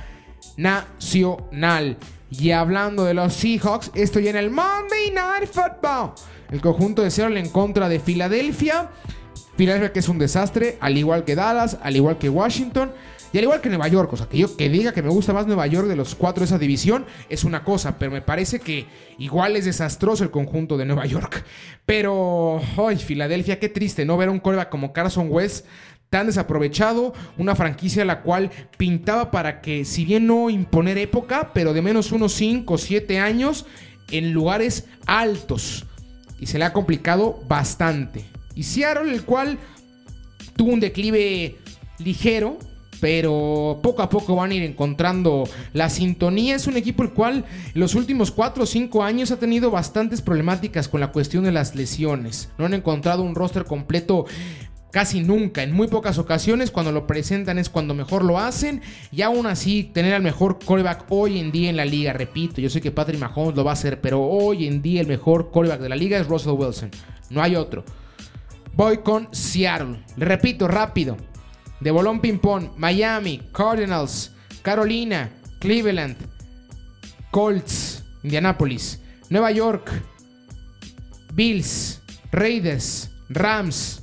nacional. 0.57 1.99
Y 2.31 2.51
hablando 2.51 3.05
de 3.05 3.14
los 3.14 3.33
Seahawks, 3.35 3.90
estoy 3.94 4.29
en 4.29 4.37
el 4.37 4.51
Monday 4.51 5.11
Night 5.12 5.49
Football. 5.51 6.12
El 6.51 6.61
conjunto 6.61 7.03
de 7.03 7.11
Seattle 7.11 7.38
en 7.38 7.49
contra 7.49 7.88
de 7.88 8.01
Filadelfia. 8.01 8.90
Filadelfia 9.57 9.92
que 9.92 10.01
es 10.01 10.09
un 10.09 10.18
desastre, 10.18 10.79
al 10.81 10.97
igual 10.97 11.25
que 11.25 11.37
Dallas, 11.37 11.79
al 11.83 11.97
igual 11.97 12.18
que 12.18 12.29
Washington. 12.29 12.92
Y 13.35 13.38
al 13.38 13.42
igual 13.42 13.61
que 13.61 13.68
Nueva 13.68 13.88
York, 13.88 14.12
o 14.12 14.16
sea, 14.16 14.29
que 14.29 14.38
yo 14.38 14.57
que 14.57 14.68
diga 14.68 14.92
que 14.92 15.03
me 15.03 15.09
gusta 15.09 15.33
más 15.33 15.49
Nueva 15.49 15.66
York 15.66 15.88
de 15.88 15.97
los 15.97 16.14
cuatro 16.14 16.42
de 16.42 16.44
esa 16.44 16.57
división 16.57 17.05
es 17.29 17.42
una 17.42 17.64
cosa, 17.64 17.99
pero 17.99 18.12
me 18.12 18.23
parece 18.23 18.61
que 18.61 18.87
igual 19.18 19.57
es 19.57 19.64
desastroso 19.64 20.23
el 20.23 20.31
conjunto 20.31 20.77
de 20.77 20.85
Nueva 20.85 21.05
York. 21.05 21.44
Pero, 21.85 22.61
ay, 22.77 22.94
Filadelfia, 22.94 23.59
qué 23.59 23.68
triste, 23.68 24.05
¿no? 24.05 24.16
Ver 24.16 24.29
a 24.29 24.31
un 24.31 24.38
coreback 24.38 24.68
como 24.68 24.92
Carson 24.92 25.27
West 25.33 25.66
tan 26.11 26.29
desaprovechado, 26.29 27.12
una 27.37 27.57
franquicia 27.57 28.05
la 28.05 28.23
cual 28.23 28.53
pintaba 28.79 29.33
para 29.33 29.61
que, 29.61 29.85
si 29.85 30.05
bien 30.05 30.29
no 30.29 30.49
imponer 30.49 30.97
época, 30.97 31.51
pero 31.53 31.73
de 31.73 31.83
menos 31.83 32.12
unos 32.12 32.35
5 32.35 32.75
o 32.75 32.79
7 32.79 33.18
años 33.18 33.66
en 34.12 34.33
lugares 34.33 34.87
altos. 35.07 35.87
Y 36.38 36.47
se 36.47 36.61
le 36.61 36.66
ha 36.66 36.73
complicado 36.73 37.42
bastante. 37.49 38.27
Y 38.55 38.62
Seattle, 38.62 39.12
el 39.12 39.25
cual 39.25 39.59
tuvo 40.55 40.73
un 40.73 40.79
declive 40.79 41.57
ligero, 41.99 42.61
pero 43.00 43.78
poco 43.83 44.02
a 44.02 44.09
poco 44.09 44.37
van 44.37 44.50
a 44.50 44.54
ir 44.54 44.62
encontrando 44.62 45.44
la 45.72 45.90
sintonía. 45.90 46.57
Es 46.57 46.66
un 46.66 46.76
equipo 46.76 47.02
el 47.02 47.11
cual 47.11 47.44
en 47.74 47.80
los 47.80 47.94
últimos 47.94 48.30
4 48.30 48.62
o 48.62 48.66
5 48.66 49.02
años 49.02 49.30
ha 49.30 49.38
tenido 49.38 49.70
bastantes 49.70 50.22
problemáticas 50.22 50.88
con 50.88 51.00
la 51.00 51.12
cuestión 51.12 51.44
de 51.44 51.52
las 51.52 51.74
lesiones. 51.74 52.50
No 52.59 52.66
han 52.66 52.74
encontrado 52.74 53.22
un 53.22 53.35
roster 53.35 53.64
completo 53.64 54.26
casi 54.94 55.20
nunca. 55.22 55.64
En 55.64 55.72
muy 55.72 55.88
pocas 55.88 56.18
ocasiones 56.18 56.70
cuando 56.70 56.92
lo 56.92 57.07
presentan 57.07 57.59
es 57.59 57.68
cuando 57.68 57.94
mejor 57.94 58.24
lo 58.24 58.38
hacen. 58.38 58.80
Y 59.11 59.22
aún 59.22 59.46
así 59.46 59.83
tener 59.83 60.14
al 60.14 60.22
mejor 60.22 60.61
coreback 60.64 61.07
hoy 61.09 61.40
en 61.40 61.50
día 61.50 61.68
en 61.68 61.76
la 61.76 61.85
liga. 61.85 62.12
Repito, 62.12 62.61
yo 62.61 62.70
sé 62.70 62.80
que 62.80 62.92
Patrick 62.92 63.18
Mahomes 63.18 63.57
lo 63.57 63.64
va 63.64 63.72
a 63.72 63.74
hacer, 63.74 64.00
pero 64.00 64.22
hoy 64.22 64.68
en 64.68 64.83
día 64.83 65.00
el 65.00 65.09
mejor 65.09 65.50
coreback 65.50 65.80
de 65.80 65.88
la 65.88 65.96
liga 65.96 66.16
es 66.16 66.28
Russell 66.28 66.52
Wilson. 66.52 66.90
No 67.28 67.42
hay 67.42 67.57
otro. 67.57 67.85
Voy 68.76 68.98
con 68.98 69.28
Seattle. 69.33 69.98
Le 70.16 70.24
repito 70.24 70.68
rápido. 70.68 71.16
De 71.85 71.90
bolón 71.90 72.20
ping-pong, 72.20 72.70
Miami, 72.79 73.42
Cardinals, 73.53 74.33
Carolina, 74.62 75.31
Cleveland, 75.61 76.16
Colts, 77.31 78.03
Indianapolis, 78.23 79.03
Nueva 79.29 79.51
York, 79.51 79.90
Bills, 81.35 82.01
Raiders, 82.33 83.11
Rams, 83.29 84.03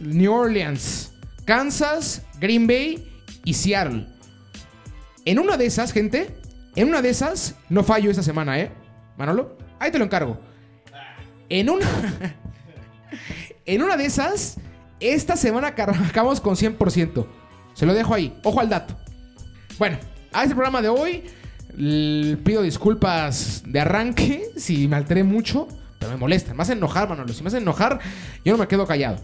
New 0.00 0.32
Orleans, 0.32 1.12
Kansas, 1.44 2.22
Green 2.40 2.66
Bay 2.66 3.06
y 3.44 3.52
Seattle. 3.52 4.06
En 5.26 5.38
una 5.38 5.58
de 5.58 5.66
esas, 5.66 5.92
gente, 5.92 6.34
en 6.74 6.88
una 6.88 7.02
de 7.02 7.10
esas, 7.10 7.54
no 7.68 7.84
fallo 7.84 8.10
esta 8.10 8.22
semana, 8.22 8.58
¿eh? 8.58 8.72
Manolo, 9.18 9.58
ahí 9.78 9.90
te 9.90 9.98
lo 9.98 10.04
encargo. 10.06 10.40
En 11.50 11.68
una, 11.68 11.86
en 13.66 13.82
una 13.82 13.98
de 13.98 14.06
esas, 14.06 14.56
esta 15.02 15.36
semana 15.36 15.68
acabamos 15.68 16.40
con 16.40 16.56
100%. 16.56 17.26
Se 17.74 17.86
lo 17.86 17.94
dejo 17.94 18.14
ahí. 18.14 18.38
Ojo 18.42 18.60
al 18.60 18.68
dato. 18.68 18.94
Bueno, 19.78 19.98
a 20.32 20.42
este 20.42 20.54
programa 20.54 20.82
de 20.82 20.88
hoy 20.88 21.24
pido 22.44 22.62
disculpas 22.62 23.62
de 23.66 23.80
arranque 23.80 24.50
si 24.56 24.86
me 24.88 24.96
alteré 24.96 25.24
mucho, 25.24 25.68
pero 25.98 26.12
me 26.12 26.18
molesta. 26.18 26.54
Me 26.54 26.62
hace 26.62 26.72
enojar, 26.74 27.08
Manolo. 27.08 27.32
Si 27.32 27.42
me 27.42 27.50
enojar, 27.50 27.98
yo 28.44 28.52
no 28.52 28.58
me 28.58 28.68
quedo 28.68 28.86
callado 28.86 29.18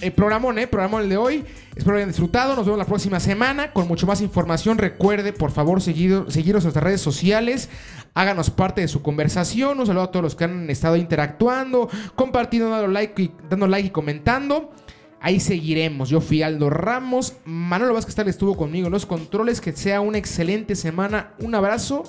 el 0.00 0.12
programón, 0.12 0.58
¿eh? 0.58 0.66
Programón 0.66 1.02
el 1.02 1.08
de 1.08 1.16
hoy. 1.16 1.44
Espero 1.74 1.96
hayan 1.96 2.08
disfrutado. 2.08 2.56
Nos 2.56 2.64
vemos 2.64 2.78
la 2.78 2.84
próxima 2.84 3.20
semana 3.20 3.72
con 3.72 3.86
mucho 3.86 4.06
más 4.06 4.20
información. 4.20 4.78
Recuerde, 4.78 5.32
por 5.32 5.50
favor, 5.50 5.80
seguirnos 5.82 6.36
en 6.36 6.52
nuestras 6.52 6.82
redes 6.82 7.00
sociales. 7.00 7.68
Háganos 8.14 8.50
parte 8.50 8.80
de 8.80 8.88
su 8.88 9.02
conversación. 9.02 9.78
Un 9.78 9.86
saludo 9.86 10.04
a 10.04 10.10
todos 10.10 10.22
los 10.22 10.34
que 10.34 10.44
han 10.44 10.70
estado 10.70 10.96
interactuando, 10.96 11.88
compartiendo, 12.14 12.70
dando 12.70 12.88
like 12.88 13.30
dando 13.48 13.66
like 13.66 13.88
y 13.88 13.90
comentando. 13.90 14.72
Ahí 15.20 15.38
seguiremos. 15.38 16.08
Yo 16.08 16.20
fui 16.20 16.42
Aldo 16.42 16.70
Ramos. 16.70 17.34
Manolo 17.44 17.94
Vázquez 17.94 18.14
tal 18.14 18.28
estuvo 18.28 18.56
conmigo 18.56 18.86
en 18.86 18.92
los 18.92 19.06
controles. 19.06 19.60
Que 19.60 19.72
sea 19.72 20.00
una 20.00 20.18
excelente 20.18 20.74
semana. 20.74 21.34
Un 21.40 21.54
abrazo 21.54 22.04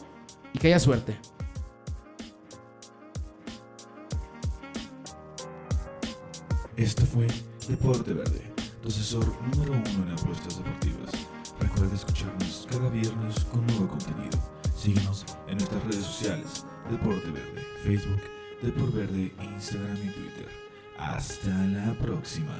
y 0.53 0.59
que 0.59 0.67
haya 0.67 0.79
suerte. 0.79 1.17
Esto 6.77 7.05
fue 7.05 7.27
Deporte 7.67 8.11
Verde, 8.11 8.41
tu 8.81 8.87
asesor 8.87 9.23
número 9.51 9.73
uno 9.73 10.07
en 10.07 10.13
apuestas 10.13 10.57
deportivas. 10.57 11.11
Recuerda 11.59 11.93
escucharnos 11.93 12.67
cada 12.71 12.89
viernes 12.89 13.39
con 13.51 13.67
nuevo 13.67 13.87
contenido. 13.87 14.39
Síguenos 14.75 15.25
en 15.47 15.57
nuestras 15.57 15.83
redes 15.83 16.03
sociales, 16.03 16.65
Deporte 16.89 17.29
Verde, 17.29 17.61
Facebook, 17.83 18.21
Deporte 18.63 18.97
Verde, 18.97 19.31
Instagram 19.53 19.97
y 19.97 20.09
Twitter. 20.09 20.47
Hasta 20.97 21.49
la 21.49 21.93
próxima. 21.99 22.57